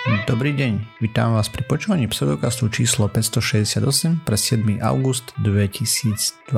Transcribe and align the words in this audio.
Dobrý 0.00 0.56
deň, 0.56 1.04
vítam 1.04 1.36
vás 1.36 1.52
pri 1.52 1.60
počúvaní 1.68 2.08
pseudokastu 2.08 2.72
číslo 2.72 3.04
568 3.12 4.24
pre 4.24 4.32
7. 4.32 4.80
august 4.80 5.36
2022. 5.44 6.56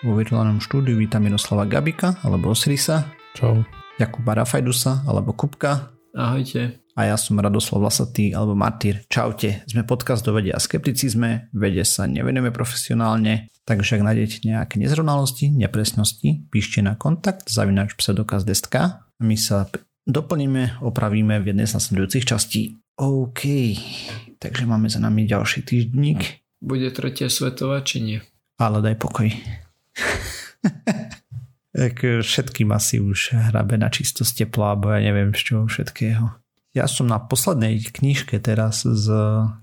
Vo 0.00 0.12
virtuálnom 0.16 0.56
štúdiu 0.56 0.96
vítam 0.96 1.20
Miroslava 1.20 1.68
Gabika 1.68 2.16
alebo 2.24 2.56
Osirisa. 2.56 3.12
Čau. 3.36 3.60
Jakuba 4.00 4.40
Rafajdusa 4.40 5.04
alebo 5.04 5.36
Kupka. 5.36 5.92
Ahojte. 6.16 6.80
A 6.96 7.12
ja 7.12 7.20
som 7.20 7.36
Radoslav 7.36 7.84
Vlasatý 7.84 8.32
alebo 8.32 8.56
Martyr. 8.56 9.04
Čaute. 9.12 9.60
Sme 9.68 9.84
podcast 9.84 10.24
do 10.24 10.32
vede 10.32 10.56
a 10.56 10.56
skepticizme. 10.56 11.52
Vede 11.52 11.84
sa 11.84 12.08
nevenujeme 12.08 12.56
profesionálne, 12.56 13.52
takže 13.68 14.00
ak 14.00 14.06
nájdete 14.08 14.48
nejaké 14.48 14.80
nezrovnalosti, 14.80 15.52
nepresnosti, 15.52 16.48
píšte 16.48 16.80
na 16.80 16.96
kontakt 16.96 17.52
zavinač 17.52 17.92
pseudokaz.sk. 18.00 18.76
My 19.20 19.36
sa 19.36 19.68
doplníme, 20.12 20.82
opravíme 20.84 21.40
v 21.40 21.54
jednej 21.54 21.66
z 21.66 21.74
nasledujúcich 21.78 22.24
častí. 22.26 22.78
OK, 23.00 23.42
takže 24.36 24.68
máme 24.68 24.92
za 24.92 25.00
nami 25.00 25.24
ďalší 25.24 25.64
týždník. 25.64 26.20
Bude 26.60 26.92
tretia 26.92 27.32
svetová, 27.32 27.80
či 27.80 28.04
nie? 28.04 28.18
Ale 28.60 28.84
daj 28.84 29.00
pokoj. 29.00 29.32
tak 31.80 31.94
všetkým 32.02 32.68
asi 32.76 33.00
už 33.00 33.32
hrabe 33.32 33.80
na 33.80 33.88
čisto 33.88 34.26
z 34.26 34.44
tepla, 34.44 34.76
alebo 34.76 34.92
ja 34.92 35.00
neviem 35.00 35.32
z 35.32 35.40
čoho 35.40 35.64
všetkého. 35.64 36.36
Ja 36.70 36.86
som 36.86 37.10
na 37.10 37.18
poslednej 37.18 37.82
knižke 37.82 38.38
teraz 38.38 38.86
z 38.86 39.06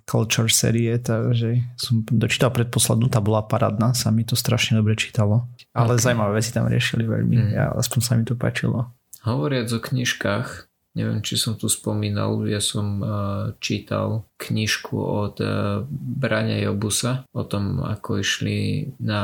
Culture 0.04 0.52
série, 0.52 0.92
takže 1.00 1.64
som 1.80 2.04
dočítal 2.04 2.52
predposlednú, 2.52 3.08
tá 3.08 3.24
bola 3.24 3.48
parádna, 3.48 3.96
sa 3.96 4.12
mi 4.12 4.28
to 4.28 4.36
strašne 4.36 4.76
dobre 4.76 5.00
čítalo. 5.00 5.48
Ale 5.72 5.96
okay. 5.96 6.04
zaujímavé 6.04 6.44
veci 6.44 6.52
tam 6.52 6.68
riešili 6.68 7.08
veľmi, 7.08 7.36
mm. 7.38 7.50
ja, 7.56 7.72
aspoň 7.72 8.00
sa 8.04 8.12
mi 8.20 8.28
to 8.28 8.36
páčilo. 8.36 8.97
Hovoriac 9.28 9.68
o 9.76 9.84
knižkách, 9.84 10.72
neviem, 10.96 11.20
či 11.20 11.36
som 11.36 11.60
tu 11.60 11.68
spomínal, 11.68 12.48
ja 12.48 12.64
som 12.64 13.04
uh, 13.04 13.10
čítal 13.60 14.24
knižku 14.40 14.96
od 14.96 15.36
uh, 15.44 15.84
Brania 15.92 16.64
Jobusa 16.64 17.28
o 17.36 17.44
tom, 17.44 17.84
ako 17.84 18.24
išli 18.24 18.90
na 19.04 19.24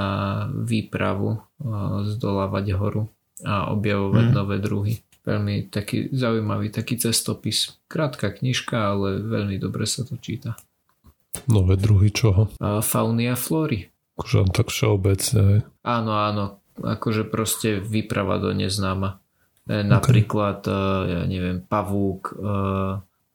výpravu 0.51 1.39
uh, 1.39 2.03
zdolávať 2.03 2.75
horu 2.75 3.07
a 3.47 3.71
objavovať 3.71 4.25
mm. 4.27 4.35
nové 4.35 4.59
druhy. 4.59 4.93
Veľmi 5.23 5.71
taký 5.71 6.11
zaujímavý, 6.11 6.67
taký 6.67 6.99
cestopis. 6.99 7.79
Krátka 7.87 8.27
knižka, 8.27 8.75
ale 8.75 9.23
veľmi 9.23 9.55
dobre 9.55 9.87
sa 9.87 10.03
to 10.03 10.19
číta. 10.19 10.59
Nové 11.47 11.79
druhy 11.79 12.11
čoho? 12.11 12.51
Fauny 12.59 13.31
a 13.31 13.39
flóry. 13.39 13.87
Akože 14.19 14.51
tak 14.51 14.67
všeobecne. 14.67 15.63
Áno, 15.81 16.11
áno. 16.11 16.59
Akože 16.75 17.23
proste 17.23 17.79
výprava 17.79 18.35
do 18.35 18.51
neznáma. 18.51 19.22
E, 19.63 19.83
napríklad, 19.83 20.67
okay. 20.67 21.11
ja 21.11 21.21
neviem, 21.23 21.63
pavúk 21.63 22.35
e, 22.35 22.37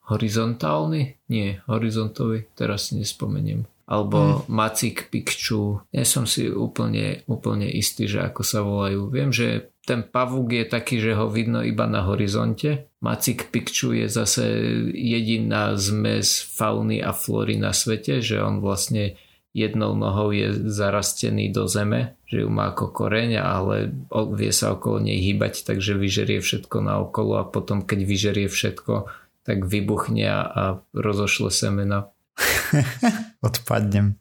horizontálny? 0.08 1.16
Nie, 1.28 1.60
horizontový, 1.68 2.48
teraz 2.56 2.92
si 2.92 3.00
nespomeniem. 3.00 3.64
Alebo 3.88 4.44
hmm. 4.44 4.52
Macik 4.52 5.08
Pikču. 5.08 5.80
Nie 5.96 6.04
som 6.04 6.28
si 6.28 6.52
úplne, 6.52 7.24
úplne 7.24 7.72
istý, 7.72 8.04
že 8.04 8.20
ako 8.20 8.42
sa 8.44 8.60
volajú. 8.60 9.08
Viem, 9.08 9.32
že 9.32 9.72
ten 9.88 10.04
pavúk 10.04 10.52
je 10.52 10.64
taký, 10.68 11.00
že 11.00 11.16
ho 11.16 11.32
vidno 11.32 11.64
iba 11.64 11.88
na 11.88 12.04
horizonte. 12.04 12.92
Macik 13.00 13.48
Pikču 13.48 13.96
je 13.96 14.12
zase 14.12 14.44
jediná 14.92 15.72
zmes 15.80 16.44
fauny 16.44 17.00
a 17.00 17.16
flóry 17.16 17.56
na 17.56 17.72
svete, 17.72 18.20
že 18.20 18.36
on 18.44 18.60
vlastne 18.60 19.16
jednou 19.56 19.96
nohou 19.96 20.30
je 20.30 20.52
zarastený 20.68 21.50
do 21.50 21.66
zeme, 21.66 22.16
že 22.28 22.44
ju 22.44 22.48
má 22.52 22.72
ako 22.72 22.92
koreň, 22.92 23.40
ale 23.40 23.90
vie 24.36 24.52
sa 24.52 24.76
okolo 24.76 25.00
nej 25.00 25.18
hýbať, 25.18 25.64
takže 25.64 25.96
vyžerie 25.96 26.38
všetko 26.44 26.76
na 26.84 27.00
okolo 27.00 27.40
a 27.40 27.48
potom 27.48 27.82
keď 27.82 28.00
vyžerie 28.04 28.48
všetko, 28.48 29.08
tak 29.48 29.64
vybuchne 29.64 30.28
a 30.28 30.84
rozošle 30.92 31.48
semena. 31.48 32.12
Odpadnem. 33.48 34.20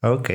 OK. 0.00 0.28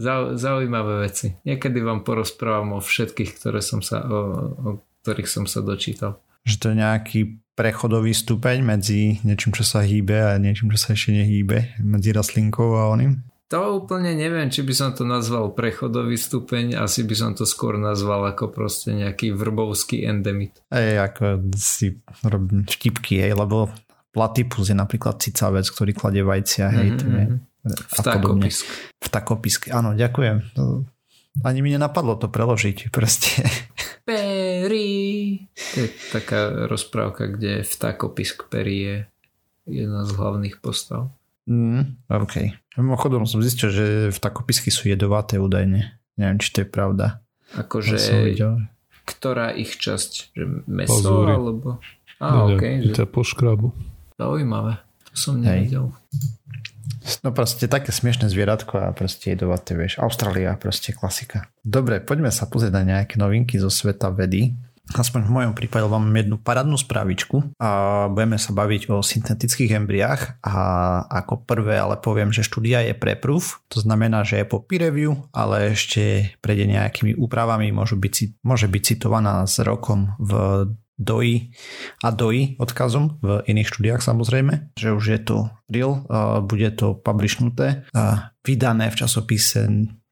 Zau, 0.00 0.36
zaujímavé 0.36 1.08
veci. 1.08 1.36
Niekedy 1.44 1.80
vám 1.84 2.04
porozprávam 2.04 2.76
o 2.76 2.80
všetkých, 2.80 3.36
ktoré 3.36 3.60
som 3.60 3.84
sa, 3.84 4.00
o, 4.04 4.20
o 4.52 4.68
ktorých 5.04 5.28
som 5.28 5.44
sa 5.44 5.60
dočítal. 5.60 6.20
Že 6.48 6.56
to 6.56 6.66
je 6.72 6.76
nejaký 6.76 7.20
prechodový 7.52 8.16
stupeň 8.16 8.64
medzi 8.64 9.20
niečím, 9.20 9.52
čo 9.52 9.60
sa 9.60 9.84
hýbe 9.84 10.16
a 10.16 10.40
niečím, 10.40 10.72
čo 10.72 10.80
sa 10.80 10.96
ešte 10.96 11.12
nehýbe, 11.12 11.76
medzi 11.84 12.16
rastlinkou 12.16 12.80
a 12.80 12.88
oným? 12.88 13.20
To 13.50 13.82
úplne 13.82 14.14
neviem, 14.14 14.46
či 14.46 14.62
by 14.62 14.70
som 14.70 14.90
to 14.94 15.02
nazval 15.02 15.50
prechodový 15.50 16.14
stupeň, 16.14 16.78
asi 16.78 17.02
by 17.02 17.14
som 17.18 17.30
to 17.34 17.42
skôr 17.42 17.82
nazval 17.82 18.22
ako 18.30 18.46
proste 18.54 18.94
nejaký 18.94 19.34
vrbovský 19.34 20.06
endemit. 20.06 20.62
Ej, 20.70 21.02
ako 21.02 21.50
si 21.58 21.98
robím 22.22 22.62
vtipky, 22.62 23.18
hej, 23.18 23.34
lebo 23.34 23.66
platypus 24.14 24.70
je 24.70 24.76
napríklad 24.78 25.18
cicavec, 25.18 25.66
ktorý 25.66 25.90
kladie 25.90 26.22
vajcia, 26.22 26.66
hej, 26.70 26.88
mm-hmm. 26.94 27.10
je 27.10 27.24
mhm. 27.26 27.38
Vtakopisk. 28.00 28.64
Vtakopisk, 29.02 29.60
áno, 29.74 29.98
ďakujem. 29.98 30.54
Ani 31.42 31.58
mi 31.60 31.74
nenapadlo 31.74 32.22
to 32.22 32.30
preložiť, 32.30 32.94
proste. 32.94 33.42
Peri. 34.06 35.36
To 35.74 35.76
je 35.84 35.88
taká 36.14 36.70
rozprávka, 36.70 37.26
kde 37.26 37.66
vtakopisk 37.66 38.46
Peri 38.46 38.78
je 38.78 38.96
jedna 39.66 40.06
z 40.06 40.10
hlavných 40.14 40.62
postav. 40.62 41.10
Mm, 41.50 41.98
OK. 42.06 42.54
Mimochodom 42.78 43.26
som 43.26 43.42
zistil, 43.42 43.74
že 43.74 43.86
v 44.14 44.18
takopisky 44.22 44.70
sú 44.70 44.86
jedovaté 44.86 45.42
údajne. 45.42 45.98
Neviem, 46.14 46.38
či 46.38 46.54
to 46.54 46.58
je 46.62 46.68
pravda. 46.70 47.26
Akože, 47.58 47.98
ktorá 49.02 49.50
ich 49.50 49.74
časť? 49.74 50.30
Že 50.38 50.44
meso 50.70 51.02
Pazúry. 51.02 51.32
alebo... 51.34 51.68
Á, 52.22 52.46
ok. 52.54 52.62
Že... 52.94 53.04
po 53.10 53.26
škrabu. 53.26 53.74
Zaujímavé. 54.14 54.78
To 55.10 55.14
som 55.18 55.42
nevedel. 55.42 55.90
No 57.26 57.34
proste 57.34 57.66
také 57.66 57.90
smiešné 57.90 58.30
zvieratko 58.30 58.78
a 58.78 58.94
proste 58.94 59.34
jedovaté, 59.34 59.74
vieš. 59.74 59.98
Austrália, 59.98 60.54
proste 60.54 60.94
klasika. 60.94 61.50
Dobre, 61.66 61.98
poďme 61.98 62.30
sa 62.30 62.46
pozrieť 62.46 62.76
na 62.76 62.84
nejaké 62.86 63.18
novinky 63.18 63.58
zo 63.58 63.72
sveta 63.72 64.14
vedy 64.14 64.54
aspoň 64.94 65.20
v 65.26 65.34
mojom 65.34 65.52
prípade 65.54 65.86
vám 65.86 66.10
jednu 66.10 66.36
paradnú 66.40 66.74
správičku 66.74 67.54
a 67.62 67.70
budeme 68.10 68.38
sa 68.38 68.50
baviť 68.50 68.90
o 68.90 69.02
syntetických 69.02 69.78
embriách 69.78 70.42
a 70.42 70.56
ako 71.06 71.46
prvé 71.46 71.78
ale 71.78 71.98
poviem, 71.98 72.34
že 72.34 72.46
štúdia 72.46 72.82
je 72.86 72.94
pre-proof, 72.94 73.62
to 73.70 73.78
znamená, 73.78 74.26
že 74.26 74.42
je 74.42 74.46
po 74.50 74.62
peer 74.62 74.90
review, 74.90 75.14
ale 75.30 75.76
ešte 75.76 76.34
prejde 76.40 76.66
nejakými 76.66 77.14
úpravami, 77.14 77.70
môže 77.70 77.94
byť, 77.94 78.42
môže 78.42 78.66
byť 78.66 78.82
citovaná 78.96 79.46
s 79.46 79.60
rokom 79.62 80.16
v 80.18 80.32
DOI 81.00 81.48
a 82.04 82.12
DOI 82.12 82.60
odkazom 82.60 83.16
v 83.24 83.40
iných 83.48 83.72
štúdiách 83.72 84.04
samozrejme, 84.04 84.76
že 84.76 84.92
už 84.92 85.04
je 85.08 85.20
to 85.24 85.36
real, 85.72 86.04
bude 86.44 86.68
to 86.76 86.92
publishnuté, 87.00 87.88
vydané 88.44 88.92
v 88.92 88.98
časopise 89.00 89.64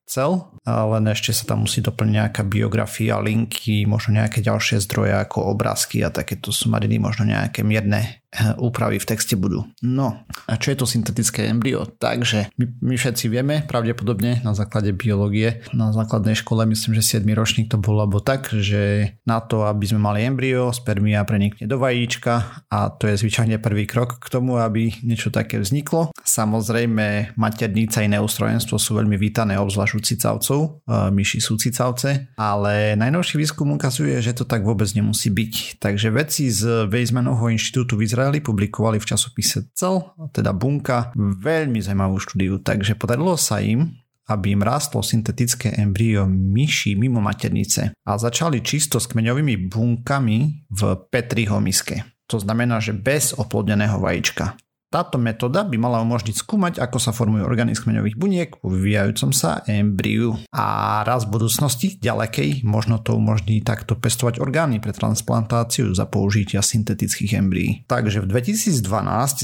cel, 0.09 0.49
len 0.65 1.05
ešte 1.13 1.37
sa 1.37 1.45
tam 1.45 1.69
musí 1.69 1.85
doplniť 1.85 2.15
nejaká 2.17 2.43
biografia, 2.49 3.21
linky, 3.21 3.85
možno 3.85 4.17
nejaké 4.17 4.41
ďalšie 4.41 4.81
zdroje 4.89 5.13
ako 5.21 5.53
obrázky 5.53 6.01
a 6.01 6.09
takéto 6.09 6.49
sumariny, 6.49 6.97
možno 6.97 7.29
nejaké 7.29 7.61
mierne 7.61 8.25
úpravy 8.61 9.01
v 9.01 9.09
texte 9.09 9.41
budú. 9.41 9.65
No 9.81 10.21
a 10.45 10.53
čo 10.61 10.69
je 10.75 10.79
to 10.79 10.85
syntetické 10.85 11.49
embryo? 11.49 11.89
Takže 11.89 12.53
my, 12.61 12.65
my 12.85 12.95
všetci 13.01 13.33
vieme, 13.33 13.65
pravdepodobne 13.65 14.45
na 14.45 14.53
základe 14.53 14.93
biológie, 14.93 15.65
na 15.73 15.97
základnej 15.97 16.37
škole, 16.37 16.69
myslím, 16.69 16.93
že 17.01 17.21
7 17.21 17.25
ročník 17.33 17.73
to 17.73 17.81
bolo 17.81 18.05
alebo 18.05 18.21
tak, 18.21 18.53
že 18.53 19.17
na 19.25 19.41
to, 19.41 19.65
aby 19.65 19.89
sme 19.89 20.01
mali 20.05 20.29
embryo, 20.29 20.77
spermia 20.77 21.25
prenikne 21.25 21.65
do 21.65 21.81
vajíčka 21.81 22.65
a 22.69 22.93
to 22.93 23.09
je 23.09 23.17
zvyčajne 23.17 23.57
prvý 23.65 23.89
krok 23.89 24.21
k 24.21 24.29
tomu, 24.29 24.61
aby 24.61 24.93
niečo 25.01 25.33
také 25.33 25.57
vzniklo. 25.57 26.13
Samozrejme, 26.21 27.33
maternica 27.41 28.05
i 28.05 28.13
neustrojenstvo 28.13 28.77
sú 28.77 29.01
veľmi 29.01 29.17
vítané, 29.17 29.57
obzvlášť 29.57 29.95
u 29.97 30.01
cicavcov, 30.05 30.61
myši 30.89 31.41
sú 31.41 31.57
cicavce, 31.57 32.29
ale 32.37 32.93
najnovší 32.93 33.41
výskum 33.41 33.73
ukazuje, 33.73 34.21
že 34.21 34.37
to 34.37 34.45
tak 34.45 34.69
vôbec 34.69 34.93
nemusí 34.93 35.33
byť. 35.33 35.81
Takže 35.81 36.13
vedci 36.13 36.53
z 36.53 36.85
Weizmannovho 36.93 37.49
inštitútu 37.49 37.97
v 37.97 38.05
Izraeli 38.19 38.43
publikovali 38.43 38.99
v 38.99 39.07
časopise 39.15 39.71
Cel, 39.79 40.03
teda 40.35 40.51
Bunka, 40.51 41.15
veľmi 41.15 41.79
zaujímavú 41.79 42.19
štúdiu, 42.19 42.59
takže 42.59 42.99
podarilo 42.99 43.39
sa 43.39 43.63
im 43.63 43.95
aby 44.29 44.53
im 44.53 44.61
rástlo 44.61 45.01
syntetické 45.01 45.73
embryo 45.81 46.29
myši 46.29 46.93
mimo 47.01 47.17
maternice 47.17 47.97
a 47.97 48.13
začali 48.21 48.61
čisto 48.61 49.01
s 49.01 49.09
kmeňovými 49.09 49.73
bunkami 49.73 50.69
v 50.69 50.81
Petriho 51.09 51.57
miske. 51.65 52.05
To 52.29 52.37
znamená, 52.37 52.77
že 52.77 52.93
bez 52.93 53.33
oplodneného 53.33 53.97
vajíčka. 53.97 54.53
Táto 54.89 55.21
metóda 55.21 55.69
by 55.69 55.77
mala 55.77 56.01
umožniť 56.01 56.41
skúmať, 56.41 56.75
ako 56.81 56.97
sa 56.97 57.13
formujú 57.13 57.45
orgány 57.45 57.77
z 57.77 57.85
kmeňových 57.85 58.17
buniek 58.17 58.51
po 58.57 58.73
vyvíjajúcom 58.73 59.37
sa 59.37 59.61
embryu. 59.69 60.41
A 60.49 61.01
raz 61.05 61.29
v 61.29 61.37
budúcnosti, 61.37 62.01
ďalekej, 62.01 62.65
možno 62.65 62.97
to 62.97 63.13
umožní 63.13 63.61
takto 63.61 64.01
pestovať 64.01 64.41
orgány 64.41 64.81
pre 64.81 64.97
transplantáciu 64.97 65.93
za 65.93 66.09
použitia 66.09 66.65
syntetických 66.65 67.37
embryí. 67.37 67.85
Takže 67.85 68.25
v 68.25 68.33
2012 68.33 68.81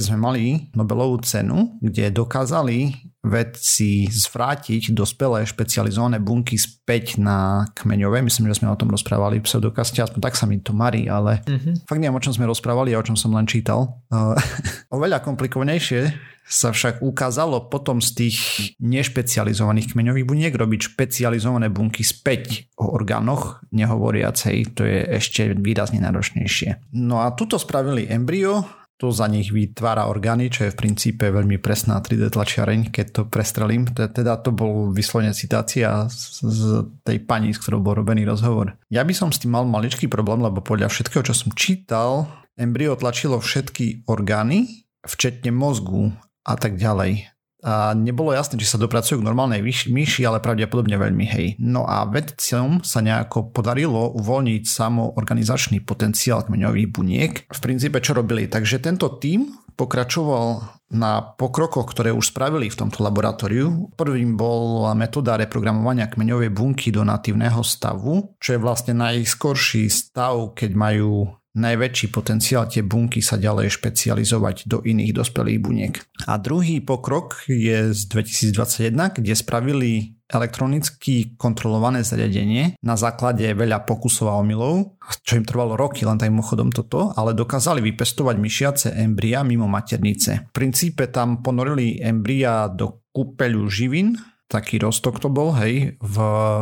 sme 0.00 0.16
mali 0.16 0.42
Nobelovú 0.72 1.20
cenu, 1.20 1.76
kde 1.84 2.08
dokázali 2.08 3.12
vedci 3.24 4.04
zvrátiť 4.12 4.92
dospelé 4.92 5.48
špecializované 5.48 6.20
bunky 6.20 6.60
späť 6.60 7.16
na 7.16 7.64
kmeňové. 7.72 8.20
Myslím, 8.20 8.52
že 8.52 8.60
sme 8.60 8.68
o 8.68 8.76
tom 8.76 8.92
rozprávali 8.92 9.40
v 9.40 9.48
pseudokaste, 9.48 10.04
aspoň 10.04 10.20
tak 10.20 10.36
sa 10.36 10.44
mi 10.44 10.60
to 10.60 10.76
marí, 10.76 11.08
ale 11.08 11.40
mm-hmm. 11.48 11.88
fakt 11.88 12.00
neviem, 12.04 12.14
o 12.14 12.24
čom 12.24 12.36
sme 12.36 12.44
rozprávali 12.44 12.92
a 12.92 13.00
o 13.00 13.06
čom 13.06 13.16
som 13.16 13.32
len 13.32 13.48
čítal. 13.48 14.04
Oveľa 14.96 15.24
komplikovanejšie 15.24 16.34
sa 16.44 16.76
však 16.76 17.00
ukázalo 17.00 17.72
potom 17.72 18.04
z 18.04 18.10
tých 18.12 18.38
nešpecializovaných 18.76 19.96
kmeňových 19.96 20.28
buniek 20.28 20.52
robiť 20.52 20.92
špecializované 20.92 21.72
bunky 21.72 22.04
späť 22.04 22.68
o 22.76 22.92
orgánoch 22.92 23.64
nehovoriacej, 23.72 24.76
to 24.76 24.84
je 24.84 25.00
ešte 25.16 25.56
výrazne 25.56 26.04
náročnejšie. 26.04 26.92
No 27.00 27.24
a 27.24 27.32
tuto 27.32 27.56
spravili 27.56 28.04
embryo, 28.12 28.83
to 28.94 29.10
za 29.10 29.26
nich 29.26 29.50
vytvára 29.50 30.06
orgány, 30.06 30.48
čo 30.54 30.64
je 30.64 30.72
v 30.72 30.78
princípe 30.78 31.26
veľmi 31.26 31.58
presná 31.58 31.98
3D 31.98 32.30
tlačiareň, 32.30 32.94
keď 32.94 33.06
to 33.10 33.22
prestrelím. 33.26 33.90
Teda 33.90 34.38
to 34.38 34.54
bol 34.54 34.94
vyslovene 34.94 35.34
citácia 35.34 36.06
z 36.10 36.86
tej 37.02 37.18
pani, 37.26 37.50
s 37.50 37.58
ktorou 37.58 37.82
bol 37.82 37.98
robený 37.98 38.22
rozhovor. 38.22 38.78
Ja 38.94 39.02
by 39.02 39.10
som 39.10 39.34
s 39.34 39.42
tým 39.42 39.58
mal 39.58 39.66
maličký 39.66 40.06
problém, 40.06 40.46
lebo 40.46 40.62
podľa 40.62 40.94
všetkého, 40.94 41.26
čo 41.26 41.34
som 41.34 41.50
čítal, 41.58 42.30
embryo 42.54 42.94
tlačilo 42.94 43.42
všetky 43.42 44.06
orgány, 44.06 44.86
včetne 45.02 45.50
mozgu 45.50 46.14
a 46.46 46.54
tak 46.54 46.78
ďalej 46.78 47.33
a 47.64 47.96
nebolo 47.96 48.36
jasné, 48.36 48.60
či 48.60 48.68
sa 48.68 48.76
dopracujú 48.76 49.24
k 49.24 49.26
normálnej 49.26 49.64
myši, 49.64 50.28
ale 50.28 50.44
pravdepodobne 50.44 51.00
veľmi 51.00 51.24
hej. 51.24 51.46
No 51.56 51.88
a 51.88 52.04
vedcom 52.04 52.84
sa 52.84 53.00
nejako 53.00 53.56
podarilo 53.56 54.12
uvoľniť 54.20 54.62
samoorganizačný 54.68 55.80
potenciál 55.80 56.44
kmeňových 56.44 56.88
buniek. 56.92 57.32
V 57.48 57.60
princípe 57.64 58.04
čo 58.04 58.12
robili? 58.12 58.52
Takže 58.52 58.84
tento 58.84 59.08
tím 59.16 59.48
pokračoval 59.80 60.60
na 60.94 61.20
pokrokoch, 61.20 61.90
ktoré 61.90 62.14
už 62.14 62.30
spravili 62.30 62.70
v 62.70 62.78
tomto 62.78 63.02
laboratóriu. 63.02 63.90
Prvým 63.98 64.38
bol 64.38 64.86
metóda 64.94 65.34
reprogramovania 65.34 66.06
kmeňovej 66.06 66.54
bunky 66.54 66.94
do 66.94 67.02
natívneho 67.02 67.60
stavu, 67.66 68.38
čo 68.38 68.56
je 68.56 68.62
vlastne 68.62 68.94
najskorší 68.94 69.90
stav, 69.90 70.54
keď 70.54 70.70
majú 70.78 71.28
najväčší 71.54 72.10
potenciál 72.10 72.66
tie 72.66 72.82
bunky 72.82 73.22
sa 73.22 73.38
ďalej 73.38 73.70
špecializovať 73.78 74.66
do 74.66 74.82
iných 74.82 75.14
dospelých 75.14 75.62
buniek. 75.62 75.94
A 76.26 76.34
druhý 76.38 76.82
pokrok 76.82 77.46
je 77.46 77.94
z 77.94 78.00
2021, 78.10 78.90
kde 79.22 79.32
spravili 79.38 80.13
elektronicky 80.34 81.38
kontrolované 81.38 82.02
zariadenie 82.02 82.76
na 82.82 82.98
základe 82.98 83.46
veľa 83.54 83.86
pokusov 83.86 84.26
a 84.28 84.38
omylov, 84.42 84.98
čo 85.22 85.38
im 85.38 85.46
trvalo 85.46 85.78
roky, 85.78 86.02
len 86.02 86.18
tajým 86.18 86.42
chodom 86.42 86.74
toto, 86.74 87.14
ale 87.14 87.32
dokázali 87.32 87.80
vypestovať 87.80 88.36
myšiace 88.36 88.88
embria 88.98 89.46
mimo 89.46 89.70
maternice. 89.70 90.50
V 90.50 90.54
princípe 90.54 91.08
tam 91.08 91.40
ponorili 91.40 92.02
embria 92.02 92.66
do 92.66 93.06
kúpeľu 93.14 93.70
živín, 93.70 94.18
taký 94.50 94.78
rostok 94.78 95.18
to 95.18 95.32
bol, 95.32 95.54
hej, 95.56 95.96
v 95.98 96.16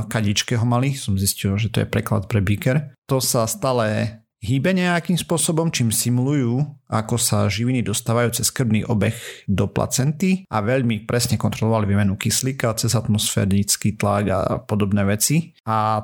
kadičke 0.07 0.57
ho 0.57 0.65
mali, 0.65 0.95
som 0.95 1.19
zistil, 1.19 1.59
že 1.59 1.69
to 1.69 1.85
je 1.85 1.91
preklad 1.91 2.31
pre 2.31 2.41
beaker. 2.41 2.95
To 3.11 3.19
sa 3.19 3.45
stále 3.45 4.22
hýbe 4.43 4.75
nejakým 4.75 5.15
spôsobom, 5.15 5.71
čím 5.71 5.95
simulujú, 5.95 6.67
ako 6.91 7.15
sa 7.17 7.47
živiny 7.47 7.87
dostávajú 7.87 8.43
cez 8.43 8.51
krvný 8.51 8.83
obeh 8.85 9.15
do 9.47 9.71
placenty 9.71 10.43
a 10.51 10.61
veľmi 10.61 11.07
presne 11.07 11.39
kontrolovali 11.39 11.87
výmenu 11.87 12.19
kyslíka 12.19 12.75
cez 12.75 12.99
atmosférický 12.99 13.95
tlak 13.95 14.25
a 14.29 14.41
podobné 14.61 15.07
veci. 15.07 15.55
A 15.65 16.03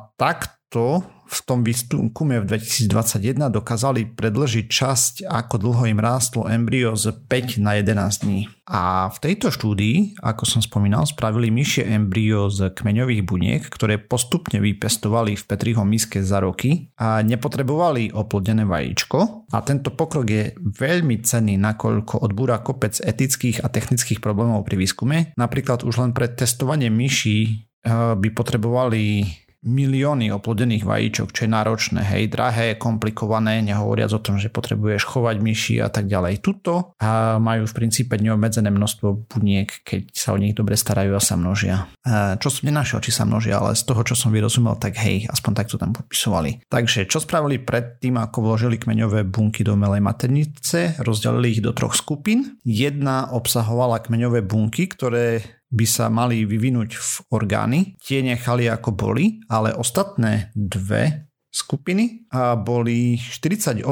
takto 0.68 1.00
v 1.28 1.40
tom 1.44 1.60
výskume 1.60 2.40
v 2.40 2.48
2021 2.48 3.52
dokázali 3.52 4.16
predlžiť 4.16 4.64
časť, 4.64 5.14
ako 5.28 5.60
dlho 5.60 5.84
im 5.92 6.00
rástlo 6.00 6.48
embryo 6.48 6.96
z 6.96 7.12
5 7.12 7.60
na 7.60 7.76
11 7.76 8.24
dní. 8.24 8.48
A 8.64 9.12
v 9.12 9.16
tejto 9.20 9.52
štúdii, 9.52 10.20
ako 10.24 10.44
som 10.48 10.64
spomínal, 10.64 11.04
spravili 11.04 11.52
myšie 11.52 11.84
embryo 11.84 12.48
z 12.48 12.72
kmeňových 12.72 13.22
buniek, 13.28 13.60
ktoré 13.64 14.00
postupne 14.00 14.56
vypestovali 14.60 15.36
v 15.36 15.44
Petriho 15.44 15.84
miske 15.84 16.24
za 16.24 16.40
roky 16.40 16.92
a 16.96 17.20
nepotrebovali 17.20 18.12
oplodené 18.16 18.64
vajíčko. 18.64 19.48
A 19.52 19.60
tento 19.64 19.92
pokrok 19.92 20.28
je 20.28 20.56
veľmi 20.60 21.20
cenný, 21.28 21.60
nakoľko 21.60 22.24
odbúra 22.24 22.64
kopec 22.64 22.96
etických 23.04 23.64
a 23.64 23.68
technických 23.68 24.24
problémov 24.24 24.64
pri 24.64 24.80
výskume. 24.80 25.36
Napríklad 25.36 25.84
už 25.84 26.00
len 26.00 26.16
pre 26.16 26.28
testovanie 26.28 26.88
myší 26.88 27.68
eh, 27.84 28.16
by 28.16 28.28
potrebovali 28.32 29.28
milióny 29.66 30.30
oplodených 30.30 30.86
vajíčok, 30.86 31.34
čo 31.34 31.44
je 31.44 31.50
náročné, 31.50 32.00
hej, 32.06 32.30
drahé, 32.30 32.78
komplikované, 32.78 33.58
nehovoriac 33.62 34.14
o 34.14 34.22
tom, 34.22 34.38
že 34.38 34.54
potrebuješ 34.54 35.02
chovať 35.02 35.36
myši 35.42 35.82
a 35.82 35.90
tak 35.90 36.06
ďalej. 36.06 36.38
Tuto 36.38 36.94
majú 37.42 37.66
v 37.66 37.76
princípe 37.76 38.14
neobmedzené 38.16 38.70
množstvo 38.70 39.26
buniek, 39.26 39.66
keď 39.82 40.14
sa 40.14 40.34
o 40.34 40.38
nich 40.38 40.54
dobre 40.54 40.78
starajú 40.78 41.10
a 41.14 41.22
sa 41.22 41.34
množia. 41.34 41.90
Čo 42.38 42.48
som 42.54 42.70
nenašiel, 42.70 43.02
či 43.02 43.10
sa 43.10 43.26
množia, 43.26 43.58
ale 43.58 43.74
z 43.74 43.82
toho, 43.82 44.06
čo 44.06 44.14
som 44.14 44.30
vyrozumel, 44.30 44.78
tak 44.78 44.94
hej, 45.02 45.26
aspoň 45.26 45.52
takto 45.58 45.74
tam 45.74 45.90
popisovali. 45.90 46.70
Takže 46.70 47.10
čo 47.10 47.18
spravili 47.18 47.58
predtým, 47.58 48.14
ako 48.14 48.54
vložili 48.54 48.78
kmeňové 48.78 49.26
bunky 49.26 49.66
do 49.66 49.74
umelej 49.74 50.00
maternice, 50.00 51.02
rozdelili 51.02 51.58
ich 51.58 51.62
do 51.66 51.74
troch 51.74 51.98
skupín. 51.98 52.62
Jedna 52.62 53.34
obsahovala 53.34 54.00
kmeňové 54.06 54.46
bunky, 54.46 54.86
ktoré 54.86 55.57
by 55.68 55.86
sa 55.86 56.08
mali 56.08 56.48
vyvinúť 56.48 56.90
v 56.96 57.12
orgány. 57.32 57.80
Tie 58.00 58.24
nechali 58.24 58.68
ako 58.68 58.96
boli, 58.96 59.40
ale 59.52 59.76
ostatné 59.76 60.52
dve 60.56 61.28
skupiny 61.48 62.28
a 62.28 62.54
boli 62.60 63.16
48 63.16 63.82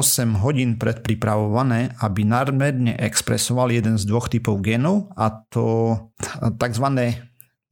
hodín 0.41 0.77
predpripravované, 0.77 1.97
aby 2.05 2.21
nadmerne 2.21 2.93
expresovali 3.01 3.81
jeden 3.81 3.97
z 3.97 4.05
dvoch 4.05 4.29
typov 4.29 4.61
genov 4.61 5.09
a 5.17 5.33
to 5.49 5.97
tzv. 6.61 6.87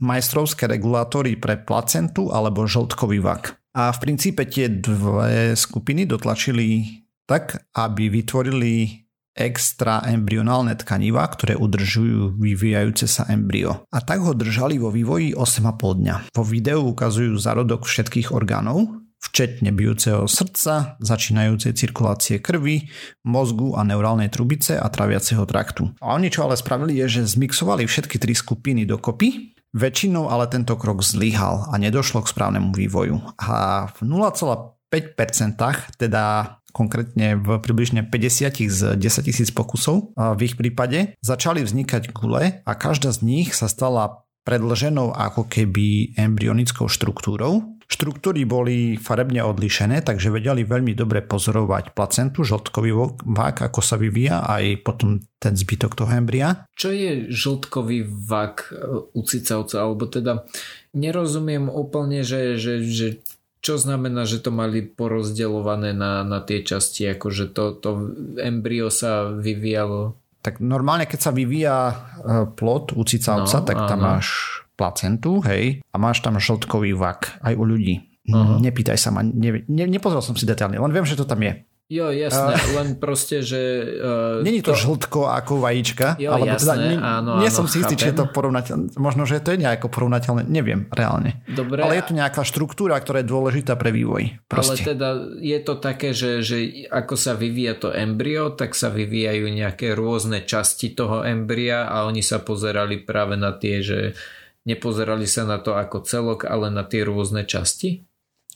majstrovské 0.01 0.65
regulátory 0.65 1.37
pre 1.37 1.61
placentu 1.61 2.33
alebo 2.33 2.65
žltkový 2.65 3.21
vak. 3.21 3.61
A 3.77 3.91
v 3.91 4.01
princípe 4.01 4.47
tie 4.49 4.71
dve 4.71 5.53
skupiny 5.53 6.09
dotlačili 6.09 7.01
tak, 7.29 7.69
aby 7.77 8.09
vytvorili 8.09 9.04
extra 9.35 9.99
embryonálne 10.07 10.73
tkaniva, 10.79 11.27
ktoré 11.27 11.59
udržujú 11.59 12.39
vyvíjajúce 12.39 13.05
sa 13.05 13.27
embryo. 13.27 13.83
A 13.91 13.99
tak 13.99 14.23
ho 14.23 14.31
držali 14.31 14.79
vo 14.79 14.89
vývoji 14.89 15.35
8,5 15.35 16.01
dňa. 16.01 16.15
Vo 16.31 16.43
videu 16.47 16.81
ukazujú 16.81 17.35
zarodok 17.35 17.83
všetkých 17.83 18.31
orgánov, 18.31 19.03
včetne 19.19 19.75
bijúceho 19.75 20.25
srdca, 20.25 20.95
začínajúcej 21.03 21.75
cirkulácie 21.75 22.39
krvi, 22.39 22.87
mozgu 23.27 23.75
a 23.75 23.83
neurálnej 23.83 24.31
trubice 24.31 24.79
a 24.79 24.87
traviaceho 24.87 25.43
traktu. 25.43 25.91
A 25.99 26.15
oni 26.15 26.31
čo 26.31 26.47
ale 26.47 26.55
spravili 26.55 26.97
je, 27.03 27.19
že 27.19 27.35
zmixovali 27.35 27.83
všetky 27.85 28.15
tri 28.17 28.31
skupiny 28.31 28.87
dokopy 28.87 29.55
Väčšinou 29.75 30.31
ale 30.31 30.47
tento 30.47 30.79
krok 30.79 31.03
zlyhal 31.03 31.67
a 31.67 31.75
nedošlo 31.75 32.23
k 32.23 32.31
správnemu 32.31 32.71
vývoju. 32.71 33.19
A 33.35 33.91
v 33.91 34.07
0,5%, 34.07 34.79
teda 35.99 36.23
konkrétne 36.75 37.39
v 37.39 37.55
približne 37.63 38.03
50 38.03 38.67
z 38.67 38.81
10 38.99 39.27
tisíc 39.31 39.49
pokusov 39.55 40.11
v 40.19 40.39
ich 40.43 40.59
prípade, 40.59 41.15
začali 41.23 41.63
vznikať 41.63 42.11
gule 42.11 42.59
a 42.67 42.71
každá 42.75 43.15
z 43.15 43.23
nich 43.23 43.55
sa 43.55 43.71
stala 43.71 44.27
predlženou 44.45 45.15
ako 45.15 45.49
keby 45.49 46.13
embryonickou 46.19 46.85
štruktúrou. 46.85 47.75
Štruktúry 47.85 48.49
boli 48.49 48.97
farebne 48.97 49.45
odlišené, 49.45 50.01
takže 50.01 50.33
vedeli 50.33 50.65
veľmi 50.65 50.97
dobre 50.97 51.21
pozorovať 51.21 51.93
placentu, 51.93 52.41
žltkový 52.41 53.21
vák, 53.21 53.61
ako 53.61 53.81
sa 53.81 53.93
vyvíja, 54.01 54.41
aj 54.41 54.81
potom 54.81 55.21
ten 55.37 55.53
zbytok 55.53 55.93
toho 55.93 56.09
embria. 56.09 56.65
Čo 56.73 56.89
je 56.89 57.29
žltkový 57.29 58.09
vák 58.25 58.73
u 59.13 59.21
cicavca, 59.21 59.85
alebo 59.85 60.09
teda 60.09 60.49
nerozumiem 60.97 61.69
úplne, 61.69 62.25
že, 62.25 62.57
že, 62.57 62.81
že 62.89 63.07
čo 63.65 63.81
znamená, 63.81 64.29
že 64.29 64.45
to 64.45 64.53
mali 64.53 64.85
porozdeľované 64.85 65.97
na, 65.97 66.21
na 66.21 66.37
tie 66.45 66.61
časti, 66.61 67.09
akože 67.17 67.49
to, 67.49 67.73
to 67.81 67.89
embryo 68.37 68.93
sa 68.93 69.33
vyvíjalo? 69.33 70.13
Tak 70.45 70.61
normálne, 70.61 71.09
keď 71.09 71.19
sa 71.25 71.31
vyvíja 71.33 71.77
e, 71.89 71.95
plod 72.53 72.93
u 72.93 73.01
cicavca, 73.01 73.57
no, 73.57 73.65
tak 73.65 73.89
tam 73.89 74.05
áno. 74.05 74.21
máš 74.21 74.61
placentu, 74.77 75.41
hej, 75.49 75.81
a 75.81 75.95
máš 75.97 76.21
tam 76.21 76.37
žltkový 76.37 76.93
vak 76.93 77.41
aj 77.41 77.57
u 77.57 77.63
ľudí. 77.65 78.05
Uh-huh. 78.29 78.61
Nepýtaj 78.61 79.01
sa 79.01 79.09
ma, 79.09 79.25
ne, 79.25 79.65
ne, 79.65 79.85
nepozrel 79.89 80.21
som 80.21 80.37
si 80.37 80.45
detailne, 80.45 80.77
len 80.77 80.93
viem, 80.93 81.05
že 81.05 81.17
to 81.17 81.25
tam 81.25 81.41
je. 81.41 81.65
Jo, 81.85 82.09
jasné, 82.09 82.57
uh, 82.57 82.81
len 82.81 82.97
proste, 82.97 83.45
že... 83.45 83.61
Uh, 84.01 84.41
Není 84.41 84.65
to, 84.65 84.73
to 84.73 84.89
žltko 84.89 85.29
ako 85.29 85.61
vajíčka, 85.61 86.17
jo, 86.17 86.33
alebo 86.33 86.49
teda 86.49 86.57
jasné, 86.57 86.73
teda, 86.73 86.85
nie, 86.89 86.97
áno, 86.97 87.31
nie 87.45 87.49
áno, 87.53 87.57
som 87.61 87.69
si 87.69 87.77
istý, 87.85 87.93
či 87.93 88.09
je 88.09 88.17
to 88.17 88.25
porovnateľné. 88.25 88.97
Možno, 88.97 89.29
že 89.29 89.37
to 89.37 89.53
je 89.53 89.61
nejako 89.61 89.93
porovnateľné, 89.93 90.49
neviem 90.49 90.89
reálne. 90.89 91.45
Dobre. 91.45 91.85
Ale 91.85 92.01
je 92.01 92.09
tu 92.09 92.17
nejaká 92.17 92.41
štruktúra, 92.41 92.97
ktorá 92.97 93.21
je 93.21 93.29
dôležitá 93.29 93.77
pre 93.77 93.93
vývoj. 93.93 94.33
Proste. 94.49 94.81
Ale 94.81 94.97
teda 94.97 95.09
je 95.37 95.59
to 95.61 95.73
také, 95.77 96.09
že, 96.17 96.41
že 96.41 96.89
ako 96.89 97.13
sa 97.13 97.37
vyvíja 97.37 97.77
to 97.77 97.93
embryo, 97.93 98.57
tak 98.57 98.73
sa 98.73 98.89
vyvíjajú 98.89 99.45
nejaké 99.45 99.93
rôzne 99.93 100.41
časti 100.41 100.97
toho 100.97 101.21
embria 101.21 101.85
a 101.85 102.09
oni 102.09 102.25
sa 102.25 102.41
pozerali 102.41 103.05
práve 103.05 103.37
na 103.37 103.53
tie, 103.53 103.85
že 103.85 104.17
nepozerali 104.65 105.29
sa 105.29 105.45
na 105.45 105.61
to 105.61 105.77
ako 105.77 106.01
celok, 106.01 106.49
ale 106.49 106.73
na 106.73 106.81
tie 106.81 107.05
rôzne 107.05 107.45
časti? 107.45 108.01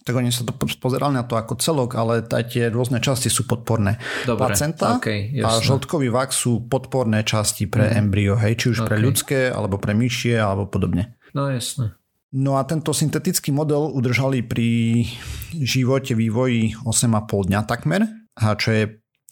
Tak 0.10 0.18
oni 0.18 0.34
sa 0.34 0.42
to 0.42 0.58
pozerali 0.58 1.14
na 1.14 1.22
to 1.22 1.38
ako 1.38 1.54
celok, 1.62 1.94
ale 1.94 2.26
tie 2.26 2.74
rôzne 2.74 2.98
časti 2.98 3.30
sú 3.30 3.46
podporné. 3.46 4.02
Dobre, 4.26 4.50
Placenta 4.50 4.98
okay, 4.98 5.38
a 5.38 5.62
žltkový 5.62 6.10
vak 6.10 6.34
sú 6.34 6.66
podporné 6.66 7.22
časti 7.22 7.70
pre 7.70 7.94
mm. 7.94 7.94
embryo, 7.94 8.34
hej, 8.42 8.58
či 8.58 8.66
už 8.74 8.78
okay. 8.82 8.90
pre 8.90 8.98
ľudské, 8.98 9.40
alebo 9.54 9.78
pre 9.78 9.94
myšie, 9.94 10.34
alebo 10.42 10.66
podobne. 10.66 11.14
No 11.38 11.46
jasné. 11.46 11.94
No 12.34 12.58
a 12.58 12.66
tento 12.66 12.90
syntetický 12.90 13.54
model 13.54 13.94
udržali 13.94 14.42
pri 14.42 15.06
živote 15.54 16.18
vývoji 16.18 16.74
8,5 16.82 17.54
dňa 17.54 17.62
takmer, 17.70 18.10
a 18.34 18.58
čo 18.58 18.70
je 18.74 18.84